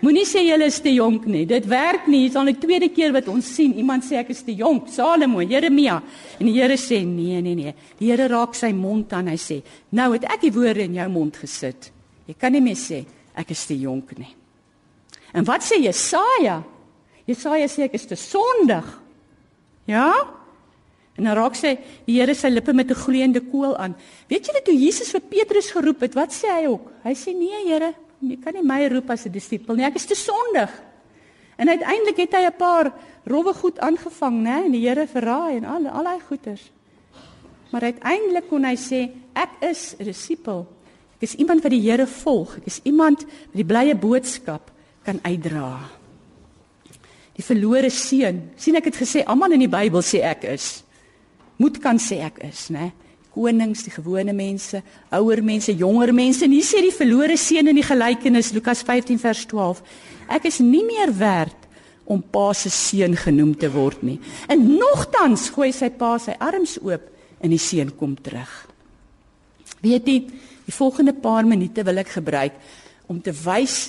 Moenie 0.00 0.24
sê 0.28 0.44
julle 0.46 0.68
is 0.70 0.78
te 0.80 0.92
jonk 0.94 1.24
nie. 1.26 1.42
Dit 1.48 1.66
werk 1.66 2.06
nie. 2.06 2.24
Dit 2.28 2.36
is 2.36 2.38
al 2.38 2.52
die 2.52 2.58
tweede 2.60 2.88
keer 2.94 3.10
wat 3.16 3.28
ons 3.32 3.48
sien 3.56 3.72
iemand 3.80 4.04
sê 4.06 4.20
ek 4.20 4.30
is 4.30 4.44
te 4.46 4.54
jonk. 4.54 4.86
Salomo, 4.94 5.42
Jeremia. 5.42 5.96
En 6.38 6.46
die 6.46 6.54
Here 6.54 6.76
sê 6.78 7.00
nee, 7.04 7.40
nee, 7.42 7.56
nee. 7.58 7.74
Die 7.98 8.12
Here 8.12 8.28
raak 8.30 8.54
sy 8.54 8.70
mond 8.76 9.12
aan. 9.12 9.28
Hy 9.32 9.36
sê, 9.36 9.62
"Nou 9.90 10.12
het 10.12 10.24
ek 10.24 10.40
die 10.46 10.52
woorde 10.52 10.86
in 10.86 10.94
jou 10.94 11.08
mond 11.08 11.36
gesit. 11.36 11.90
Jy 12.28 12.36
kan 12.36 12.52
nie 12.52 12.60
meer 12.60 12.76
sê 12.76 13.04
ek 13.34 13.50
is 13.50 13.66
te 13.66 13.74
jonk 13.78 14.12
nie." 14.18 14.34
En 15.32 15.44
wat 15.44 15.64
sê 15.64 15.80
Jesaja? 15.80 16.62
Jesaja 17.28 17.68
sê 17.68 17.88
ek 17.88 17.96
is 17.98 18.06
te 18.08 18.16
sondig. 18.16 18.86
Ja? 19.88 20.12
En 21.18 21.26
dan 21.26 21.34
raak 21.36 21.56
sy 21.58 21.74
die 22.06 22.20
Here 22.20 22.34
sy 22.34 22.48
lippe 22.48 22.72
met 22.72 22.90
'n 22.90 22.94
gloeiende 22.94 23.40
kool 23.40 23.76
aan. 23.76 23.96
Weet 24.28 24.46
julle 24.46 24.62
toe 24.62 24.74
Jesus 24.74 25.10
vir 25.10 25.20
Petrus 25.20 25.70
geroep 25.70 26.00
het, 26.00 26.14
wat 26.14 26.30
sê 26.30 26.46
hy 26.48 26.66
ook? 26.66 26.92
Hy 27.04 27.14
sê 27.14 27.34
nee, 27.34 27.66
Here, 27.66 27.94
jy 28.20 28.36
kan 28.36 28.54
nie 28.54 28.62
my 28.62 28.86
roep 28.88 29.10
as 29.10 29.26
'n 29.26 29.32
disipel 29.32 29.74
nie. 29.74 29.84
Ek 29.84 29.96
is 29.96 30.06
te 30.06 30.14
sondig. 30.14 30.70
En 31.58 31.68
uiteindelik 31.68 32.16
het 32.16 32.32
hy 32.32 32.46
'n 32.46 32.56
paar 32.56 32.92
rowwe 33.26 33.54
goed 33.54 33.78
aangevang, 33.78 34.42
né? 34.42 34.64
En 34.64 34.72
die 34.72 34.88
Here 34.88 35.06
verraai 35.06 35.56
en 35.56 35.64
al 35.64 35.86
al 35.88 36.04
daai 36.04 36.20
goeters. 36.20 36.70
Maar 37.72 37.82
uiteindelik 37.82 38.48
kon 38.48 38.64
hy 38.64 38.76
sê 38.76 39.10
ek 39.34 39.50
is 39.60 39.96
'n 39.98 40.04
disipel. 40.04 40.66
Ek 41.18 41.26
is 41.26 41.34
iemand 41.42 41.64
wat 41.66 41.74
die 41.74 41.82
Here 41.82 42.06
volg. 42.06 42.56
Ek 42.60 42.68
is 42.70 42.80
iemand 42.86 43.24
wat 43.26 43.58
die 43.58 43.66
blye 43.66 43.94
boodskap 43.98 44.70
kan 45.02 45.18
uitdra. 45.24 45.72
Die 47.34 47.42
verlore 47.42 47.90
seun. 47.90 48.50
sien 48.56 48.78
ek 48.78 48.90
het 48.90 49.00
gesê 49.02 49.24
almal 49.26 49.52
in 49.54 49.66
die 49.66 49.70
Bybel 49.70 50.02
sê 50.02 50.22
ek 50.22 50.46
is 50.46 50.84
moet 51.58 51.80
kan 51.82 51.98
sê 51.98 52.20
ek 52.22 52.38
is, 52.46 52.68
né? 52.70 52.92
Konings, 53.34 53.82
die 53.86 53.90
gewone 53.90 54.32
mense, 54.34 54.78
ouer 55.14 55.42
mense, 55.42 55.74
jonger 55.74 56.12
mense. 56.14 56.44
En 56.46 56.54
hier 56.54 56.66
sê 56.66 56.80
die 56.82 56.94
verlore 56.94 57.36
seun 57.38 57.70
in 57.70 57.78
die 57.78 57.86
gelykenis 57.86 58.52
Lukas 58.54 58.84
15 58.86 59.18
vers 59.22 59.44
12, 59.50 59.82
ek 60.38 60.46
is 60.50 60.60
nie 60.62 60.84
meer 60.86 61.10
werd 61.18 61.66
om 62.08 62.22
pa 62.22 62.52
se 62.56 62.70
seun 62.72 63.18
genoem 63.18 63.52
te 63.58 63.68
word 63.74 64.02
nie. 64.06 64.16
En 64.48 64.62
nogtans 64.78 65.50
gooi 65.54 65.72
sy 65.74 65.90
pa 65.98 66.14
sy 66.22 66.38
arms 66.38 66.78
oop 66.82 67.10
en 67.42 67.52
die 67.52 67.60
seun 67.62 67.90
kom 67.98 68.14
terug. 68.22 68.54
Weet 69.84 70.08
jy, 70.08 70.18
die 70.68 70.76
volgende 70.76 71.14
paar 71.16 71.46
minute 71.48 71.84
wil 71.88 72.02
ek 72.02 72.12
gebruik 72.18 72.56
om 73.08 73.22
te 73.24 73.32
wys 73.32 73.88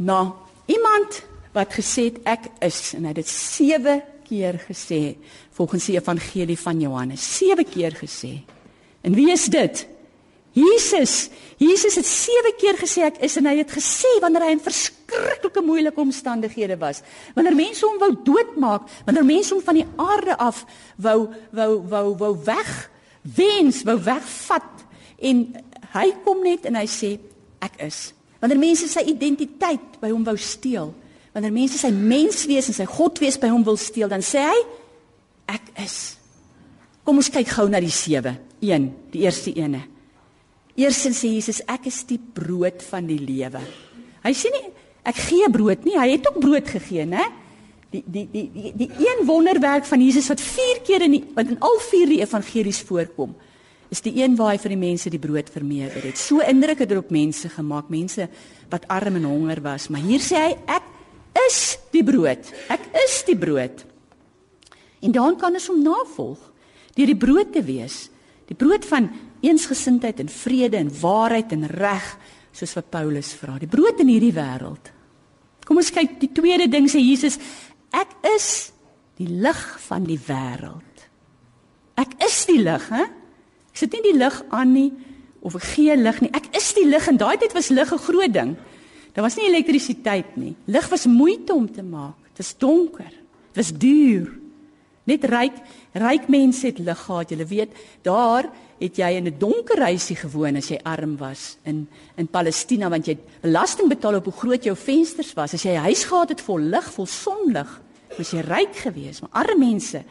na 0.00 0.24
iemand 0.72 1.20
wat 1.52 1.76
gesê 1.76 2.08
het 2.08 2.20
ek 2.24 2.48
is 2.64 2.94
en 2.96 3.04
hy 3.04 3.12
het 3.12 3.20
dit 3.20 3.32
7 3.32 4.00
keer 4.24 4.56
gesê 4.64 5.02
volgens 5.52 5.90
die 5.90 5.98
evangelie 5.98 6.56
van 6.56 6.80
Johannes. 6.80 7.24
7 7.36 7.66
keer 7.68 7.92
gesê. 7.98 8.38
En 9.04 9.12
wie 9.12 9.28
is 9.34 9.50
dit? 9.52 9.82
Jesus. 10.56 11.28
Jesus 11.60 11.98
het 12.00 12.08
7 12.08 12.54
keer 12.60 12.78
gesê 12.80 13.04
ek 13.10 13.20
is 13.28 13.36
en 13.40 13.50
hy 13.50 13.58
het 13.60 13.72
gesê 13.72 14.08
wanneer 14.24 14.46
hy 14.46 14.54
in 14.56 14.64
verskriklike 14.64 15.60
moeilike 15.64 16.00
omstandighede 16.00 16.78
was. 16.80 17.02
Wanneer 17.36 17.56
mense 17.58 17.84
hom 17.84 18.00
wou 18.00 18.14
doodmaak, 18.24 18.88
wanneer 19.04 19.28
mense 19.28 19.52
hom 19.52 19.60
van 19.64 19.80
die 19.80 19.88
aarde 20.00 20.38
af 20.40 20.64
wou 20.96 21.18
wou 21.52 21.72
wou 21.92 22.06
wou 22.24 22.32
weg 22.48 22.72
wens, 23.36 23.84
wou 23.84 23.98
wegvat 24.00 24.86
en 25.22 25.44
hy 25.94 26.08
kom 26.24 26.42
net 26.44 26.66
en 26.68 26.78
hy 26.80 26.86
sê 26.90 27.14
ek 27.62 27.78
is. 27.86 28.10
Wanneer 28.42 28.60
mense 28.60 28.88
sy 28.90 29.04
identiteit 29.12 30.00
by 30.02 30.10
hom 30.10 30.24
wou 30.26 30.36
steel, 30.40 30.90
wanneer 31.32 31.54
mense 31.54 31.78
sy 31.80 31.92
menswees 31.94 32.68
en 32.72 32.76
sy 32.76 32.86
godwees 32.88 33.38
by 33.40 33.52
hom 33.52 33.64
wil 33.66 33.78
steel, 33.80 34.10
dan 34.10 34.24
sê 34.24 34.42
hy 34.48 34.58
ek 35.52 35.72
is. 35.84 35.98
Kom 37.02 37.18
ons 37.18 37.30
kyk 37.34 37.50
gou 37.50 37.68
na 37.70 37.80
die 37.82 37.92
7. 37.92 38.34
1, 38.62 38.90
die 39.14 39.24
eerste 39.24 39.52
ene. 39.58 39.82
Eerstens 40.78 41.20
sê 41.20 41.32
Jesus 41.34 41.60
ek 41.68 41.88
is 41.90 42.00
die 42.08 42.18
brood 42.18 42.80
van 42.86 43.08
die 43.10 43.18
lewe. 43.20 43.60
Hy 44.22 44.32
sê 44.36 44.52
nie 44.54 44.64
ek 45.08 45.18
gee 45.18 45.48
brood 45.52 45.82
nie, 45.86 45.96
hy 45.98 46.12
het 46.14 46.28
ook 46.30 46.38
brood 46.40 46.68
gegee, 46.70 47.04
né? 47.10 47.24
Die 47.92 48.04
die 48.06 48.24
die 48.30 48.44
die 48.54 48.72
die 48.84 48.90
een 49.02 49.26
wonderwerk 49.28 49.84
van 49.84 50.00
Jesus 50.00 50.30
wat 50.30 50.40
4 50.40 50.80
keer 50.86 51.04
in 51.04 51.18
die, 51.18 51.24
wat 51.34 51.50
in 51.50 51.58
al 51.60 51.80
vier 51.90 52.08
die 52.08 52.22
evangelies 52.22 52.80
voorkom, 52.88 53.34
is 53.92 54.00
die 54.00 54.14
een 54.22 54.38
waar 54.38 54.54
hy 54.54 54.60
vir 54.62 54.72
die 54.72 54.80
mense 54.80 55.10
die 55.12 55.20
brood 55.20 55.50
vermeerder 55.52 56.06
het. 56.08 56.20
So 56.20 56.40
indruk 56.40 56.80
het 56.80 56.90
dit 56.94 56.98
op 57.00 57.10
mense 57.12 57.50
gemaak, 57.52 57.90
mense 57.92 58.28
wat 58.72 58.86
arm 58.88 59.18
en 59.20 59.28
honger 59.28 59.60
was, 59.64 59.90
maar 59.92 60.00
hier 60.00 60.22
sê 60.24 60.40
hy 60.40 60.54
ek 60.78 60.88
is 61.44 61.58
die 61.92 62.04
brood. 62.06 62.48
Ek 62.72 62.86
is 63.02 63.18
die 63.28 63.36
brood. 63.36 63.84
En 65.04 65.12
dan 65.12 65.36
kan 65.36 65.52
ons 65.52 65.68
hom 65.68 65.82
navolg 65.84 66.40
deur 66.96 67.08
die 67.08 67.18
brood 67.18 67.52
te 67.52 67.62
wees. 67.64 68.06
Die 68.48 68.56
brood 68.56 68.84
van 68.88 69.10
eensgesindheid 69.44 70.20
en 70.22 70.32
vrede 70.32 70.78
en 70.80 70.90
waarheid 70.92 71.52
en 71.56 71.68
reg, 71.72 72.10
soos 72.52 72.76
wat 72.78 72.90
Paulus 72.92 73.32
vra. 73.36 73.56
Die 73.60 73.70
brood 73.70 74.00
in 74.00 74.12
hierdie 74.12 74.34
wêreld. 74.36 74.92
Kom 75.68 75.80
ons 75.80 75.92
kyk 75.94 76.18
die 76.20 76.32
tweede 76.34 76.68
ding 76.70 76.88
sê 76.90 77.00
Jesus, 77.00 77.38
ek 77.92 78.12
is 78.32 78.48
die 79.20 79.28
lig 79.28 79.62
van 79.86 80.04
die 80.08 80.20
wêreld. 80.20 81.08
Ek 82.00 82.16
is 82.24 82.44
die 82.48 82.60
lig, 82.60 82.88
hè? 82.92 83.08
Ek 83.72 83.80
sit 83.80 83.92
nie 83.92 84.02
die 84.12 84.18
lig 84.18 84.42
aan 84.50 84.72
nie 84.72 84.92
of 85.42 85.56
ek 85.58 85.64
gee 85.74 85.96
lig 85.96 86.20
nie. 86.20 86.30
Ek 86.32 86.52
is 86.56 86.72
die 86.76 86.86
lig 86.86 87.08
en 87.08 87.16
daai 87.16 87.36
tyd 87.40 87.54
was 87.56 87.70
lig 87.70 87.92
'n 87.92 87.98
groot 87.98 88.32
ding. 88.32 88.56
Daar 89.14 89.24
was 89.24 89.36
nie 89.36 89.48
elektrisiteit 89.48 90.36
nie. 90.36 90.54
Lig 90.66 90.88
was 90.88 91.06
moeite 91.06 91.54
om 91.54 91.72
te 91.72 91.82
maak. 91.82 92.16
Dit 92.28 92.38
was 92.38 92.54
donker. 92.58 93.12
Dit 93.52 93.56
was 93.56 93.72
duur. 93.72 94.38
Net 95.04 95.24
ryk 95.24 95.56
ryk 95.92 96.28
mense 96.28 96.66
het 96.66 96.78
lig 96.78 96.98
gehad. 96.98 97.30
Jy 97.30 97.46
weet, 97.46 97.72
daar 98.02 98.48
het 98.78 98.96
jy 98.96 99.10
in 99.16 99.26
'n 99.26 99.38
donker 99.38 99.78
huisie 99.78 100.16
gewoon 100.16 100.56
as 100.56 100.68
jy 100.68 100.78
arm 100.82 101.16
was 101.16 101.56
in 101.64 101.88
in 102.16 102.26
Palestina 102.26 102.88
want 102.88 103.06
jy 103.06 103.18
belasting 103.40 103.88
betaal 103.88 104.14
op 104.14 104.24
hoe 104.24 104.32
groot 104.32 104.64
jou 104.64 104.76
vensters 104.76 105.34
was. 105.34 105.54
As 105.54 105.62
jy 105.62 105.74
'n 105.74 105.84
huis 105.88 106.04
gehad 106.04 106.28
het 106.28 106.40
vol 106.40 106.58
lig, 106.58 106.92
vol 106.92 107.06
sonlig, 107.06 107.80
was 108.18 108.30
jy 108.30 108.40
ryk 108.40 108.76
geweest. 108.76 109.20
Maar 109.20 109.44
arme 109.44 109.58
mense 109.58 110.02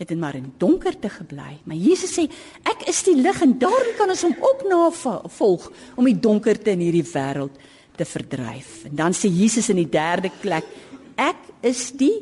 het 0.00 0.10
in 0.10 0.18
maar 0.18 0.34
in 0.34 0.52
donkerte 0.58 1.08
gebly. 1.08 1.60
Maar 1.64 1.78
Jesus 1.78 2.16
sê, 2.16 2.26
ek 2.66 2.88
is 2.90 3.04
die 3.06 3.14
lig 3.20 3.42
en 3.42 3.54
daarom 3.58 3.94
kan 3.98 4.10
ons 4.10 4.24
hom 4.26 4.34
ook 4.40 4.66
navolg 4.70 5.70
om 5.94 6.08
die 6.08 6.18
donkerte 6.18 6.74
in 6.74 6.82
hierdie 6.82 7.06
wêreld 7.12 7.54
te 7.94 8.06
verdryf. 8.08 8.82
En 8.90 8.98
dan 9.04 9.14
sê 9.14 9.30
Jesus 9.30 9.70
in 9.70 9.78
die 9.78 9.90
derde 9.90 10.32
plek, 10.42 10.66
ek 11.14 11.38
is 11.62 11.92
die 11.94 12.18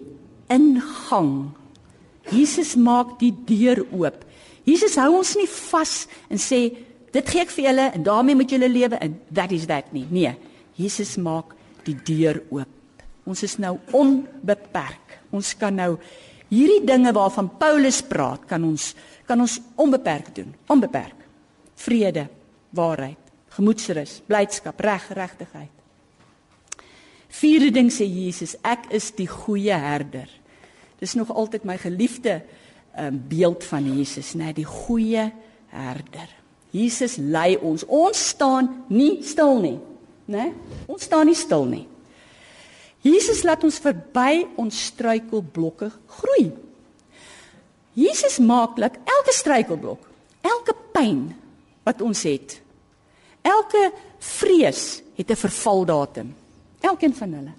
ingang 0.53 1.53
Jesus 2.31 2.77
maak 2.79 3.17
die 3.23 3.33
deur 3.47 3.83
oop. 3.91 4.23
Jesus 4.69 4.95
hou 5.01 5.17
ons 5.19 5.35
nie 5.39 5.49
vas 5.51 5.95
en 6.31 6.39
sê 6.39 6.61
dit 7.13 7.33
gee 7.33 7.43
ek 7.43 7.51
vir 7.53 7.67
julle 7.67 7.89
en 7.97 8.05
daarmee 8.07 8.39
moet 8.39 8.53
julle 8.55 8.71
lewe 8.71 9.01
in. 9.03 9.17
That 9.35 9.53
is 9.55 9.67
that 9.71 9.91
nie. 9.95 10.07
Nee. 10.11 10.37
Jesus 10.79 11.17
maak 11.21 11.57
die 11.87 11.97
deur 12.07 12.41
oop. 12.53 12.71
Ons 13.27 13.43
is 13.47 13.59
nou 13.63 13.77
onbeperk. 13.95 15.19
Ons 15.35 15.53
kan 15.59 15.75
nou 15.75 15.97
hierdie 16.53 16.85
dinge 16.87 17.15
waarvan 17.17 17.49
Paulus 17.59 18.03
praat, 18.05 18.45
kan 18.51 18.65
ons 18.69 18.93
kan 19.27 19.41
ons 19.41 19.59
onbeperk 19.81 20.33
doen. 20.35 20.51
Onbeperk. 20.69 21.23
Vrede, 21.79 22.27
waarheid, 22.77 23.31
gemoedsrus, 23.55 24.19
blydskap, 24.27 24.81
reg, 24.81 25.07
geregtigheid. 25.09 25.71
Vierde 27.33 27.71
ding 27.73 27.89
sê 27.89 28.05
Jesus, 28.05 28.57
ek 28.61 28.91
is 28.93 29.09
die 29.17 29.29
goeie 29.31 29.77
herder. 29.79 30.29
Dis 31.01 31.17
nog 31.17 31.33
altyd 31.33 31.65
my 31.65 31.79
geliefde 31.81 32.43
um, 32.99 33.17
beeld 33.31 33.65
van 33.65 33.89
Jesus, 33.89 34.35
né, 34.39 34.53
die 34.53 34.69
goeie 34.69 35.31
herder. 35.73 36.29
Jesus 36.73 37.17
lei 37.17 37.57
ons. 37.57 37.87
Ons 37.89 38.21
staan 38.35 38.69
nie 38.93 39.23
stil 39.25 39.59
nie, 39.65 39.79
né? 40.33 40.51
Ons 40.89 41.09
staan 41.09 41.29
nie 41.29 41.37
stil 41.37 41.67
nie. 41.69 41.87
Jesus 43.03 43.43
laat 43.43 43.65
ons 43.67 43.81
verby 43.83 44.45
ons 44.61 44.83
struikelblokke 44.93 45.91
groei. 46.19 46.53
Jesus 47.99 48.39
maak 48.39 48.79
dat 48.81 48.97
elke 49.05 49.35
struikelblok, 49.35 50.07
elke 50.41 50.75
pyn 50.95 51.27
wat 51.85 52.01
ons 52.01 52.23
het, 52.25 52.61
elke 53.43 53.91
vrees 54.23 55.03
het 55.19 55.31
'n 55.31 55.37
vervaldatum. 55.37 56.35
Elkeen 56.81 57.15
van 57.15 57.33
hulle. 57.33 57.53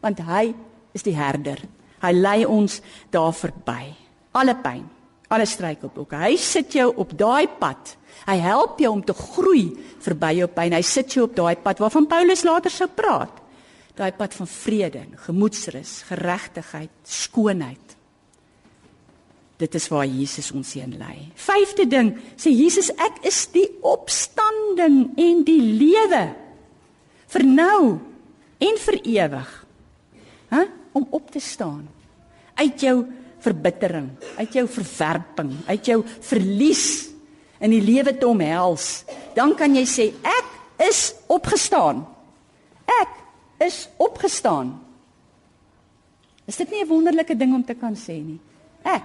Want 0.00 0.18
hy 0.18 0.54
is 0.92 1.02
die 1.02 1.14
herder. 1.14 1.58
Hy 2.00 2.12
lei 2.12 2.44
ons 2.44 2.80
daar 3.10 3.32
verby. 3.32 3.94
Alle 4.32 4.54
pyn, 4.54 4.88
alle 5.28 5.46
struikelblokke. 5.46 6.16
Hy 6.16 6.36
sit 6.36 6.72
jou 6.72 6.92
op 6.96 7.18
daai 7.18 7.46
pad. 7.58 7.96
Hy 8.26 8.36
help 8.36 8.78
jou 8.78 8.92
om 8.92 9.04
te 9.04 9.12
groei 9.12 9.76
verby 9.98 10.34
jou 10.38 10.48
pyn. 10.48 10.72
Hy 10.72 10.82
sit 10.82 11.12
jou 11.12 11.24
op 11.24 11.36
daai 11.36 11.56
pad 11.56 11.78
waarvan 11.78 12.06
Paulus 12.06 12.42
later 12.42 12.70
sou 12.70 12.88
praat. 12.88 13.43
Daai 13.94 14.10
pad 14.18 14.34
van 14.34 14.48
vrede, 14.50 15.04
gemoedsrus, 15.26 16.02
geregtigheid, 16.08 16.94
skoonheid. 17.06 17.92
Dit 19.56 19.74
is 19.78 19.86
waar 19.88 20.06
Jesus 20.06 20.50
ons 20.50 20.72
heen 20.74 20.96
lei. 20.98 21.28
Vyfde 21.38 21.86
ding, 21.86 22.10
sê 22.34 22.50
Jesus, 22.50 22.90
ek 22.98 23.22
is 23.28 23.44
die 23.54 23.68
opstanding 23.86 25.14
en 25.14 25.44
die 25.46 25.60
lewe. 25.78 26.24
Vir 27.30 27.46
nou 27.46 27.80
en 28.66 28.80
vir 28.86 28.98
ewig. 29.02 29.52
Hæ? 30.50 30.64
Om 30.94 31.06
op 31.14 31.30
te 31.34 31.42
staan 31.42 31.86
uit 32.54 32.82
jou 32.86 33.00
verbittering, 33.42 34.08
uit 34.38 34.54
jou 34.54 34.64
verwerping, 34.70 35.50
uit 35.66 35.90
jou 35.90 36.00
verlies 36.06 36.86
in 37.62 37.74
die 37.74 37.82
lewe 37.82 38.14
te 38.18 38.28
omhels, 38.28 39.04
dan 39.34 39.54
kan 39.58 39.74
jy 39.74 39.84
sê 39.88 40.06
ek 40.22 40.86
is 40.86 41.12
opgestaan. 41.30 42.04
Ek 42.86 43.23
is 43.58 43.88
opgestaan. 43.96 44.80
Is 46.46 46.56
dit 46.56 46.70
nie 46.70 46.84
'n 46.84 46.88
wonderlike 46.88 47.36
ding 47.36 47.54
om 47.54 47.64
te 47.64 47.74
kan 47.74 47.96
sê 47.96 48.22
nie? 48.22 48.40
Ek 48.82 49.04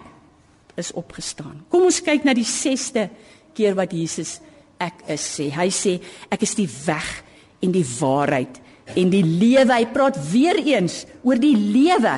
is 0.75 0.91
opgestaan. 0.91 1.65
Kom 1.69 1.83
ons 1.83 2.01
kyk 2.01 2.23
na 2.23 2.33
die 2.33 2.47
6ste 2.47 3.09
keer 3.53 3.75
wat 3.75 3.91
Jesus 3.91 4.39
ek 4.79 5.03
is 5.07 5.39
sê. 5.39 5.49
Hy 5.51 5.69
sê 5.69 5.99
ek 6.29 6.41
is 6.41 6.55
die 6.55 6.69
weg 6.85 7.23
en 7.61 7.71
die 7.71 7.85
waarheid 7.99 8.59
en 8.95 9.09
die 9.09 9.23
lewe. 9.23 9.73
Hy 9.73 9.85
praat 9.85 10.31
weer 10.31 10.57
eens 10.57 11.05
oor 11.23 11.35
die 11.35 11.55
lewe. 11.55 12.15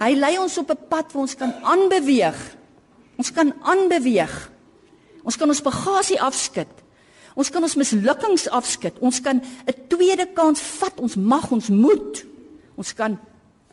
Hy 0.00 0.14
lei 0.14 0.38
ons 0.38 0.58
op 0.58 0.70
'n 0.70 0.88
pad 0.88 1.12
waar 1.12 1.22
ons 1.22 1.36
kan 1.36 1.52
aanbeweeg. 1.62 2.56
Ons 3.16 3.30
kan 3.30 3.52
aanbeweeg. 3.62 4.50
Ons 5.22 5.36
kan 5.36 5.48
ons 5.48 5.62
bagasie 5.62 6.20
afskud. 6.20 6.81
Ons 7.34 7.50
kan 7.50 7.62
ons 7.64 7.76
mislukkings 7.76 8.48
afskud. 8.52 8.98
Ons 9.00 9.20
kan 9.20 9.40
'n 9.40 9.74
tweede 9.88 10.26
kans 10.34 10.60
vat. 10.60 11.00
Ons 11.00 11.16
mag 11.16 11.50
ons 11.50 11.68
moet. 11.68 12.24
Ons 12.76 12.94
kan 12.94 13.18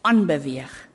aanbeweeg. 0.02 0.88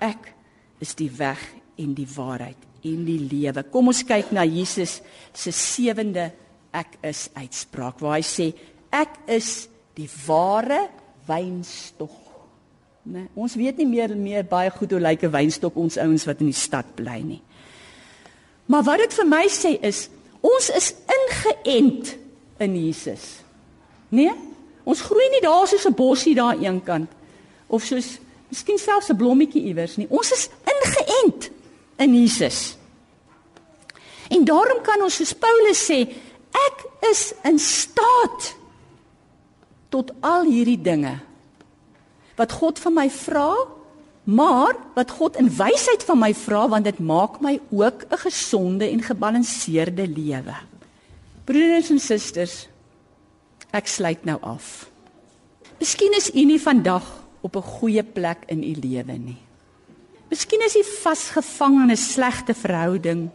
Ek 0.00 0.34
is 0.80 0.94
die 0.94 1.10
weg 1.10 1.38
en 1.76 1.94
die 1.94 2.08
waarheid 2.16 2.58
en 2.82 3.04
die 3.04 3.20
lewe. 3.20 3.62
Kom 3.62 3.88
ons 3.88 4.02
kyk 4.02 4.32
na 4.32 4.44
Jesus 4.44 5.00
se 5.32 5.50
sewende 5.50 6.32
ek 6.72 6.98
is 7.02 7.30
uitspraak 7.34 8.00
waar 8.00 8.18
hy 8.18 8.22
sê 8.22 8.54
ek 8.90 9.18
is 9.26 9.68
die 9.94 10.10
ware 10.26 10.88
wynstok 11.26 12.24
Nee, 13.04 13.26
ons 13.36 13.52
weet 13.60 13.76
nie 13.82 13.88
meer 13.88 14.14
meer 14.16 14.46
baie 14.48 14.70
goed 14.72 14.94
hoe 14.94 15.00
lyk 15.00 15.24
'n 15.24 15.32
wynstok 15.32 15.76
ons 15.76 15.98
ouens 16.00 16.24
wat 16.24 16.40
in 16.40 16.48
die 16.48 16.56
stad 16.56 16.94
bly 16.96 17.20
nie. 17.20 17.42
Maar 18.66 18.82
wat 18.82 18.98
dit 18.98 19.12
vir 19.12 19.26
my 19.26 19.44
sê 19.48 19.76
is, 19.82 20.08
ons 20.44 20.68
is 20.76 20.92
ingeënt 21.16 22.14
in 22.64 22.76
Jesus. 22.76 23.40
Nee? 24.12 24.32
Ons 24.84 25.00
groei 25.00 25.30
nie 25.32 25.42
daar 25.44 25.66
soos 25.68 25.86
'n 25.88 25.96
bossie 25.96 26.34
daar 26.34 26.58
eenkant 26.60 27.10
of 27.66 27.82
soos 27.82 28.18
miskien 28.48 28.78
selfs 28.78 29.08
'n 29.08 29.16
blommetjie 29.16 29.64
iewers 29.64 29.96
nie. 29.96 30.06
Ons 30.10 30.32
is 30.32 30.48
ingeënt 30.68 31.50
in 31.96 32.14
Jesus. 32.14 32.76
En 34.28 34.44
daarom 34.44 34.82
kan 34.82 35.02
ons 35.02 35.14
soos 35.14 35.32
Paulus 35.32 35.90
sê, 35.90 36.00
ek 36.50 36.84
is 37.10 37.32
in 37.44 37.58
staat 37.58 38.54
tot 39.88 40.12
al 40.20 40.44
hierdie 40.44 40.80
dinge 40.80 41.18
wat 42.34 42.52
God 42.52 42.78
van 42.78 42.94
my 42.94 43.10
vra, 43.10 43.52
maar 44.24 44.76
wat 44.94 45.10
God 45.10 45.36
in 45.36 45.50
wysheid 45.56 46.04
van 46.04 46.18
my 46.18 46.32
vra 46.34 46.68
want 46.68 46.84
dit 46.84 46.98
maak 46.98 47.40
my 47.40 47.60
ook 47.70 48.04
'n 48.10 48.16
gesonde 48.16 48.88
en 48.88 49.02
gebalanseerde 49.02 50.08
lewe. 50.08 50.54
Broeders 51.44 51.90
en 51.90 52.00
susters, 52.00 52.68
ek 53.70 53.86
sluit 53.86 54.24
nou 54.24 54.38
af. 54.40 54.88
Miskien 55.78 56.14
is 56.16 56.30
u 56.34 56.44
nie 56.44 56.60
vandag 56.60 57.04
op 57.40 57.56
'n 57.56 57.62
goeie 57.62 58.02
plek 58.02 58.38
in 58.46 58.62
u 58.62 58.74
lewe 58.80 59.12
nie. 59.12 59.40
Miskien 60.30 60.64
is 60.64 60.76
u 60.76 60.84
vasgevang 61.02 61.82
in 61.82 61.90
'n 61.90 61.96
slegte 61.96 62.54
verhouding. 62.54 63.30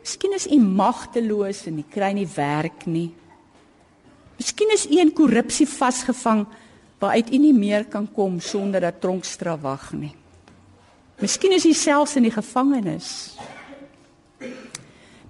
Miskien 0.00 0.32
is 0.32 0.46
u 0.46 0.58
magteloos 0.58 1.66
en 1.66 1.78
u 1.78 1.84
kry 1.90 2.12
nie 2.12 2.28
werk 2.34 2.86
nie. 2.86 3.14
Miskien 4.36 4.72
is 4.72 4.86
u 4.86 4.98
in 4.98 5.12
korrupsie 5.12 5.68
vasgevang 5.68 6.46
waaruit 7.02 7.32
u 7.34 7.38
nie 7.42 7.54
meer 7.54 7.84
kan 7.90 8.06
kom 8.06 8.38
sonder 8.40 8.80
dat 8.80 9.00
tronkstraf 9.02 9.60
wag 9.60 9.90
nie. 9.98 10.14
Miskien 11.18 11.54
is 11.54 11.66
u 11.66 11.72
selfs 11.74 12.14
in 12.16 12.28
die 12.28 12.34
gevangenis. 12.34 13.34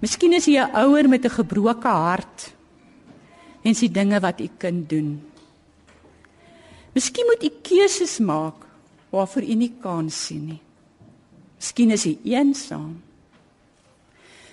Miskien 0.01 0.33
is 0.33 0.47
u 0.47 0.57
'n 0.57 0.69
ouer 0.73 1.09
met 1.09 1.25
'n 1.25 1.37
gebroke 1.39 1.87
hart 1.87 2.53
en 3.63 3.75
sien 3.75 3.91
dinge 3.91 4.19
wat 4.19 4.39
u 4.39 4.49
kind 4.57 4.89
doen. 4.89 5.21
Miskien 6.93 7.25
moet 7.25 7.43
u 7.43 7.49
keuses 7.61 8.19
maak 8.19 8.55
waarvoor 9.09 9.43
u 9.43 9.53
nie 9.53 9.73
kan 9.81 10.09
sien 10.09 10.45
nie. 10.45 10.61
Miskien 11.57 11.91
is 11.91 12.05
u 12.05 12.17
eensaam. 12.23 13.01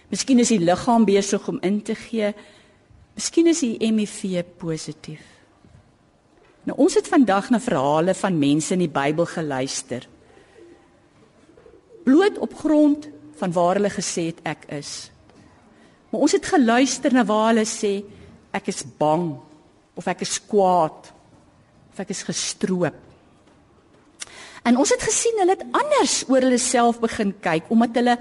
Miskien 0.09 0.39
is 0.39 0.51
u 0.51 0.59
liggaam 0.59 1.05
besig 1.05 1.49
om 1.49 1.59
in 1.61 1.83
te 1.83 1.95
gee. 1.95 2.35
Miskien 3.15 3.47
is 3.47 3.63
u 3.63 3.77
HIV 3.79 4.45
positief. 4.57 5.40
Nou 6.69 6.77
ons 6.85 6.95
het 6.99 7.09
vandag 7.09 7.49
na 7.51 7.61
verhale 7.63 8.15
van 8.15 8.39
mense 8.39 8.75
in 8.77 8.83
die 8.85 8.93
Bybel 8.93 9.27
geluister. 9.29 10.05
Bloot 12.05 12.39
op 12.39 12.55
grond 12.55 13.09
van 13.41 13.53
waar 13.57 13.79
hulle 13.79 13.93
gesê 13.93 14.29
het 14.29 14.43
ek 14.45 14.67
is. 14.77 15.09
Maar 16.11 16.27
ons 16.27 16.35
het 16.37 16.49
geluister 16.53 17.15
na 17.17 17.25
waar 17.25 17.53
hulle 17.53 17.65
sê 17.69 18.01
ek 18.53 18.69
is 18.69 18.83
bang 18.99 19.33
of 19.97 20.09
ek 20.11 20.25
is 20.27 20.37
kwaad 20.51 21.13
of 21.93 22.03
ek 22.03 22.13
is 22.13 22.25
gestroop. 22.29 22.99
En 24.69 24.77
ons 24.77 24.93
het 24.93 25.03
gesien 25.03 25.41
hulle 25.41 25.57
het 25.57 25.65
anders 25.73 26.21
oor 26.29 26.45
hulle 26.45 26.61
self 26.61 27.01
begin 27.01 27.33
kyk 27.41 27.73
omdat 27.73 27.97
hulle 27.97 28.19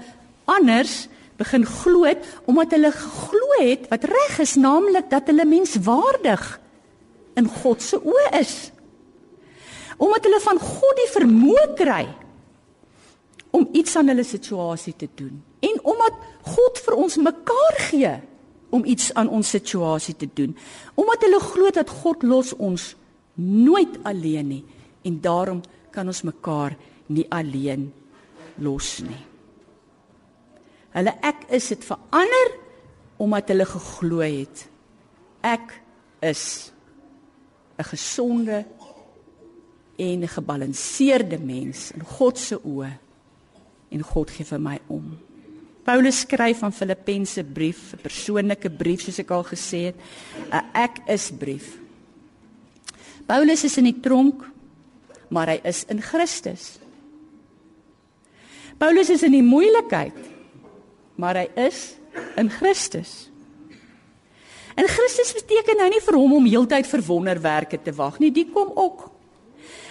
anders 0.48 0.94
begin 1.40 1.66
glo 1.68 2.08
het 2.08 2.24
omdat 2.48 2.72
hulle 2.76 2.92
geglo 2.94 3.60
het 3.60 3.86
wat 3.92 4.08
reg 4.08 4.40
is 4.40 4.56
naamlik 4.60 5.12
dat 5.12 5.28
hulle 5.28 5.44
menswaardig 5.48 6.48
is 6.48 6.69
in 7.38 7.48
God 7.60 7.82
se 7.82 7.98
oë 7.98 8.30
is. 8.40 8.54
Omdat 10.00 10.26
hulle 10.26 10.40
van 10.40 10.58
God 10.62 10.98
die 11.00 11.12
vermoë 11.12 11.68
kry 11.78 12.02
om 13.56 13.68
iets 13.76 13.96
aan 13.98 14.08
hulle 14.12 14.24
situasie 14.24 14.94
te 14.96 15.08
doen 15.18 15.40
en 15.60 15.80
omdat 15.84 16.20
God 16.54 16.78
vir 16.84 16.96
ons 16.96 17.16
mekaar 17.20 17.80
gee 17.90 18.12
om 18.70 18.84
iets 18.86 19.10
aan 19.18 19.28
ons 19.28 19.48
situasie 19.50 20.14
te 20.16 20.28
doen. 20.34 20.54
Omdat 20.94 21.26
hulle 21.26 21.40
glo 21.42 21.72
dat 21.74 21.90
God 22.02 22.22
los 22.22 22.52
ons 22.54 22.94
nooit 23.34 23.98
alleen 24.06 24.48
nie 24.48 24.62
en 25.04 25.18
daarom 25.20 25.62
kan 25.90 26.06
ons 26.06 26.22
mekaar 26.22 26.76
nie 27.10 27.26
alleen 27.34 27.88
los 28.62 29.00
nie. 29.02 29.20
Hulle 30.94 31.14
ek 31.26 31.46
is 31.56 31.70
dit 31.72 31.86
verander 31.86 32.54
omdat 33.20 33.50
hulle 33.52 33.66
geglo 33.68 34.22
het. 34.24 34.66
Ek 35.44 35.74
is 36.24 36.69
'n 37.80 37.84
gesonde 37.84 38.64
en 39.96 40.28
gebalanseerde 40.28 41.38
mens 41.38 41.90
in 41.92 42.04
God 42.04 42.38
se 42.38 42.56
oë 42.56 42.92
en 43.90 44.02
God 44.02 44.30
gee 44.30 44.44
vir 44.44 44.60
my 44.60 44.78
om. 44.86 45.18
Paulus 45.84 46.20
skryf 46.20 46.62
aan 46.62 46.72
Filippense 46.72 47.44
brief, 47.44 47.94
'n 47.94 48.02
persoonlike 48.02 48.70
brief 48.70 49.02
soos 49.02 49.18
ek 49.18 49.30
al 49.30 49.44
gesê 49.44 49.80
het, 49.90 49.96
'n 50.52 50.64
ek 50.74 51.00
is 51.08 51.30
brief. 51.30 51.78
Paulus 53.26 53.64
is 53.64 53.76
in 53.78 53.84
die 53.84 54.00
tronk, 54.00 54.44
maar 55.28 55.46
hy 55.46 55.60
is 55.64 55.84
in 55.88 56.02
Christus. 56.02 56.78
Paulus 58.78 59.10
is 59.10 59.22
in 59.22 59.32
die 59.32 59.42
moeilikheid, 59.42 60.16
maar 61.16 61.36
hy 61.36 61.48
is 61.56 61.96
in 62.36 62.50
Christus. 62.50 63.29
En 64.80 64.88
Christus 64.88 65.34
beteken 65.36 65.76
nou 65.76 65.88
nie 65.92 66.00
vir 66.00 66.16
hom 66.16 66.36
om 66.38 66.46
heeltyd 66.48 66.86
vir 66.88 67.02
wonderwerke 67.04 67.78
te 67.84 67.92
wag 67.92 68.16
nie, 68.22 68.30
die 68.32 68.46
kom 68.48 68.70
ook. 68.80 69.10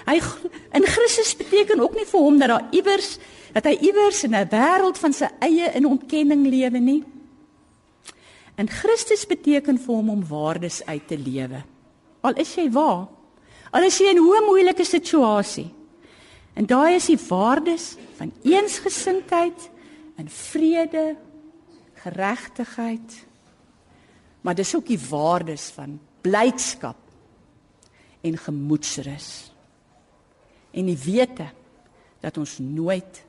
Hy 0.07 0.15
in 0.73 0.87
Christus 0.89 1.35
beteken 1.37 1.83
ook 1.83 1.93
nie 1.99 2.07
vir 2.09 2.23
hom 2.23 2.39
dat 2.41 2.49
daar 2.49 2.73
iewers 2.73 3.19
dat 3.53 3.65
hy 3.65 3.75
iewers 3.81 4.23
in 4.23 4.35
'n 4.35 4.49
wêreld 4.49 4.97
van 4.97 5.13
sy 5.13 5.27
eie 5.41 5.71
in 5.73 5.85
ontkenning 5.85 6.45
lewe 6.45 6.79
nie. 6.79 7.03
En 8.55 8.69
Christus 8.69 9.25
beteken 9.25 9.77
vir 9.77 9.95
hom 9.95 10.09
om 10.09 10.27
waardes 10.27 10.85
uit 10.85 11.07
te 11.07 11.17
lewe. 11.17 11.63
Al 12.21 12.33
is 12.33 12.55
jy 12.55 12.69
waar, 12.69 13.07
al 13.71 13.83
is 13.83 13.97
jy 13.97 14.09
in 14.09 14.17
'n 14.17 14.25
hoe 14.25 14.41
moeilike 14.45 14.85
situasie. 14.85 15.69
En 16.53 16.65
daai 16.65 16.95
is 16.95 17.05
die 17.05 17.19
waardes 17.29 17.95
van 18.17 18.31
eensgesindheid 18.43 19.69
en 20.17 20.29
vrede, 20.29 21.15
geregtigheid 21.93 23.28
maar 24.41 24.55
dis 24.55 24.75
ook 24.75 24.87
die 24.87 24.99
waardes 25.09 25.69
van 25.75 25.99
blydskap 26.21 26.97
en 28.21 28.37
gemoedsrus. 28.37 29.51
En 30.71 30.85
die 30.85 30.97
wete 30.97 31.49
dat 32.19 32.37
ons 32.37 32.57
nooit 32.59 33.23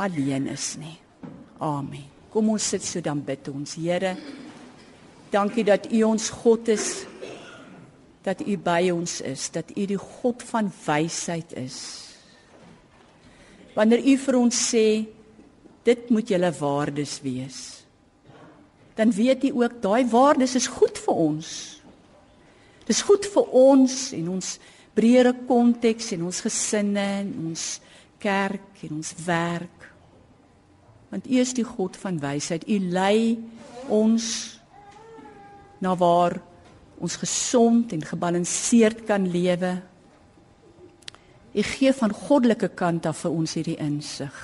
alleen 0.00 0.46
is 0.52 0.74
nie. 0.80 0.98
Amen. 1.58 2.04
Kom 2.32 2.48
ons 2.48 2.68
sit 2.74 2.84
so 2.84 3.00
dan 3.04 3.20
bid 3.24 3.48
ons. 3.52 3.74
Here, 3.76 4.14
dankie 5.32 5.64
dat 5.68 5.90
U 5.92 6.02
ons 6.08 6.30
God 6.42 6.70
is. 6.72 7.04
Dat 8.22 8.40
U 8.46 8.56
by 8.56 8.92
ons 8.94 9.18
is, 9.26 9.48
dat 9.50 9.72
U 9.74 9.86
die 9.90 9.98
God 9.98 10.44
van 10.46 10.70
wysheid 10.86 11.52
is. 11.58 11.78
Wanneer 13.74 14.04
U 14.04 14.16
vir 14.24 14.38
ons 14.38 14.62
sê 14.70 14.86
dit 15.82 16.10
moet 16.14 16.28
julle 16.30 16.52
waardes 16.54 17.16
wees, 17.24 17.81
dan 18.94 19.12
weet 19.12 19.44
U 19.44 19.62
ook 19.62 19.80
daai 19.82 20.04
waardes 20.10 20.54
is 20.54 20.66
goed 20.66 20.98
vir 20.98 21.14
ons. 21.14 21.48
Dis 22.86 23.02
goed 23.06 23.26
vir 23.34 23.54
ons 23.56 24.12
en 24.12 24.28
ons 24.36 24.48
breëre 24.96 25.32
konteks 25.48 26.12
en 26.16 26.26
ons 26.28 26.40
gesinne 26.44 27.06
en 27.22 27.30
ons 27.48 27.66
kerk 28.22 28.84
en 28.86 28.98
ons 28.98 29.14
werk. 29.26 29.88
Want 31.12 31.28
U 31.28 31.38
is 31.40 31.54
die 31.56 31.66
God 31.66 31.96
van 32.00 32.20
wysheid. 32.20 32.68
U 32.68 32.78
lei 32.92 33.38
ons 33.92 34.26
na 35.82 35.94
waar 35.98 36.38
ons 37.02 37.16
gesond 37.18 37.92
en 37.92 38.04
gebalanseerd 38.06 39.04
kan 39.08 39.24
lewe. 39.28 39.74
U 41.52 41.62
gee 41.62 41.92
van 41.92 42.14
goddelike 42.14 42.70
kant 42.78 43.06
af 43.10 43.24
vir 43.24 43.34
ons 43.42 43.56
hierdie 43.58 43.78
insig. 43.82 44.36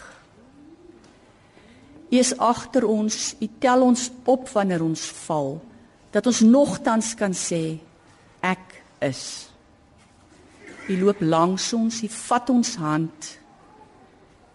U 2.09 2.17
is 2.17 2.33
agter 2.41 2.87
ons, 2.89 3.35
u 3.41 3.49
tel 3.61 3.85
ons 3.85 4.09
op 4.25 4.49
wanneer 4.55 4.83
ons 4.85 5.03
val, 5.27 5.59
dat 6.11 6.27
ons 6.27 6.41
nogtans 6.41 7.13
kan 7.19 7.35
sê 7.37 7.79
ek 8.41 8.79
is. 9.05 9.23
U 10.89 10.97
loop 11.03 11.21
langs 11.21 11.73
ons, 11.77 12.01
u 12.03 12.09
vat 12.09 12.51
ons 12.51 12.75
hand. 12.81 13.33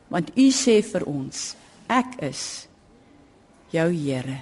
Want 0.10 0.34
u 0.34 0.48
sê 0.54 0.80
vir 0.86 1.06
ons, 1.10 1.54
ek 1.94 2.18
is 2.26 2.44
jou 3.74 3.90
Here. 3.94 4.42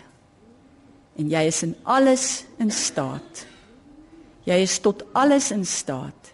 En 1.19 1.27
jy 1.31 1.41
is 1.47 1.61
in 1.67 1.75
alles 1.83 2.45
in 2.59 2.71
staat. 2.71 3.45
Jy 4.47 4.57
is 4.63 4.79
tot 4.83 5.03
alles 5.13 5.51
in 5.53 5.65
staat 5.67 6.31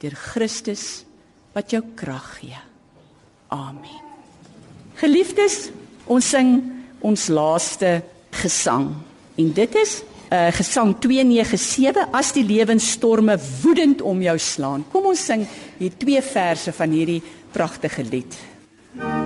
deur 0.00 0.14
Christus 0.16 1.02
wat 1.52 1.74
jou 1.74 1.82
krag 1.98 2.38
gee. 2.38 2.56
Amen. 3.52 4.06
Geliefdes, 5.00 5.68
ons 6.10 6.30
sing 6.34 6.56
ons 7.00 7.28
laaste 7.32 8.00
gesang. 8.42 8.90
En 9.38 9.52
dit 9.56 9.78
is 9.80 10.00
uh 10.30 10.50
gesang 10.54 10.92
297 11.02 12.04
as 12.14 12.28
die 12.36 12.44
lewensstorme 12.46 13.34
woedend 13.62 14.02
om 14.06 14.20
jou 14.22 14.36
slaan. 14.38 14.84
Kom 14.92 15.08
ons 15.10 15.24
sing 15.26 15.42
hier 15.80 15.96
twee 15.98 16.22
verse 16.22 16.74
van 16.76 16.94
hierdie 16.94 17.22
pragtige 17.50 18.06
lied. 18.06 18.38
Die 18.94 19.19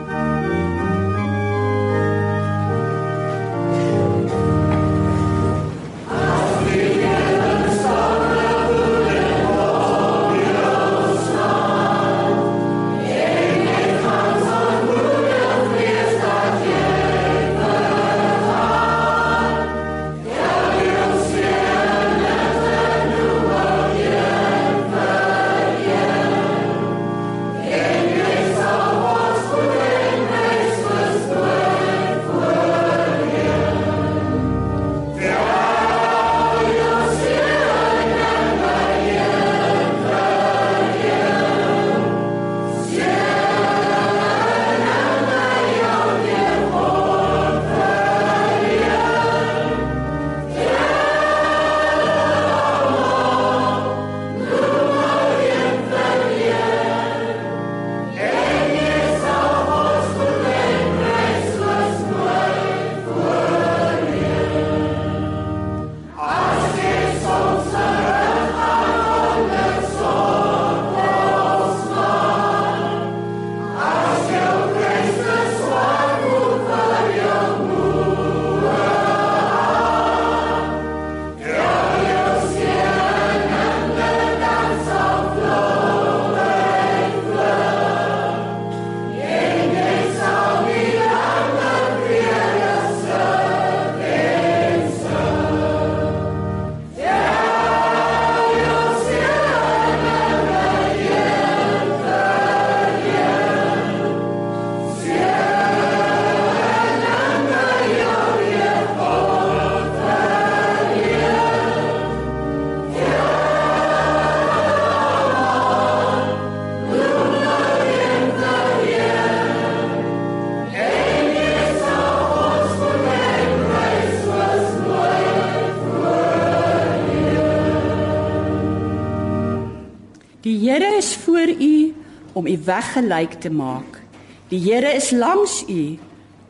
Here 130.74 130.96
is 130.96 131.14
voor 131.14 131.48
u 131.60 131.94
om 132.32 132.46
u 132.46 132.58
weggelyk 132.64 133.32
te 133.32 133.50
maak. 133.50 134.00
Die 134.48 134.72
Here 134.72 134.94
is 134.94 135.10
langs 135.10 135.64
u 135.68 135.98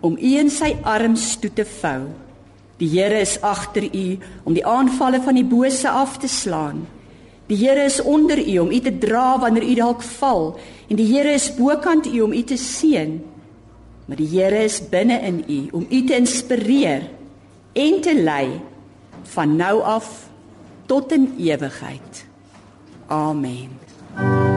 om 0.01 0.17
u 0.17 0.31
in 0.41 0.49
sy 0.51 0.71
arms 0.81 1.37
toe 1.37 1.51
te 1.53 1.65
vou. 1.65 2.07
Die 2.81 2.89
Here 2.89 3.21
is 3.21 3.37
agter 3.45 3.85
u 3.85 4.17
om 4.49 4.57
die 4.57 4.65
aanvalle 4.65 5.21
van 5.21 5.37
die 5.37 5.45
bose 5.45 5.91
af 5.91 6.17
te 6.17 6.29
slaan. 6.29 6.87
Die 7.53 7.59
Here 7.67 7.85
is 7.85 8.01
onder 8.01 8.41
u 8.41 8.59
om 8.65 8.73
u 8.73 8.81
te 8.81 8.95
dra 8.99 9.37
wanneer 9.45 9.69
u 9.69 9.77
dalk 9.83 10.03
val 10.17 10.55
en 10.89 10.97
die 10.97 11.11
Here 11.13 11.37
is 11.37 11.53
bokant 11.61 12.09
u 12.09 12.25
om 12.25 12.33
u 12.33 12.43
te 12.43 12.57
seën. 12.57 13.21
Maar 14.09 14.17
die 14.17 14.33
Here 14.41 14.65
is 14.65 14.81
binne 14.89 15.21
in 15.21 15.45
u 15.49 15.61
om 15.77 15.87
u 15.91 16.05
te 16.05 16.17
inspireer 16.17 17.11
en 17.73 18.01
te 18.01 18.17
lei 18.17 18.61
van 19.37 19.57
nou 19.57 19.83
af 19.83 20.31
tot 20.87 21.13
in 21.13 21.35
ewigheid. 21.37 22.25
Amen. 23.07 23.84
Thank 24.17 24.49
you. 24.49 24.54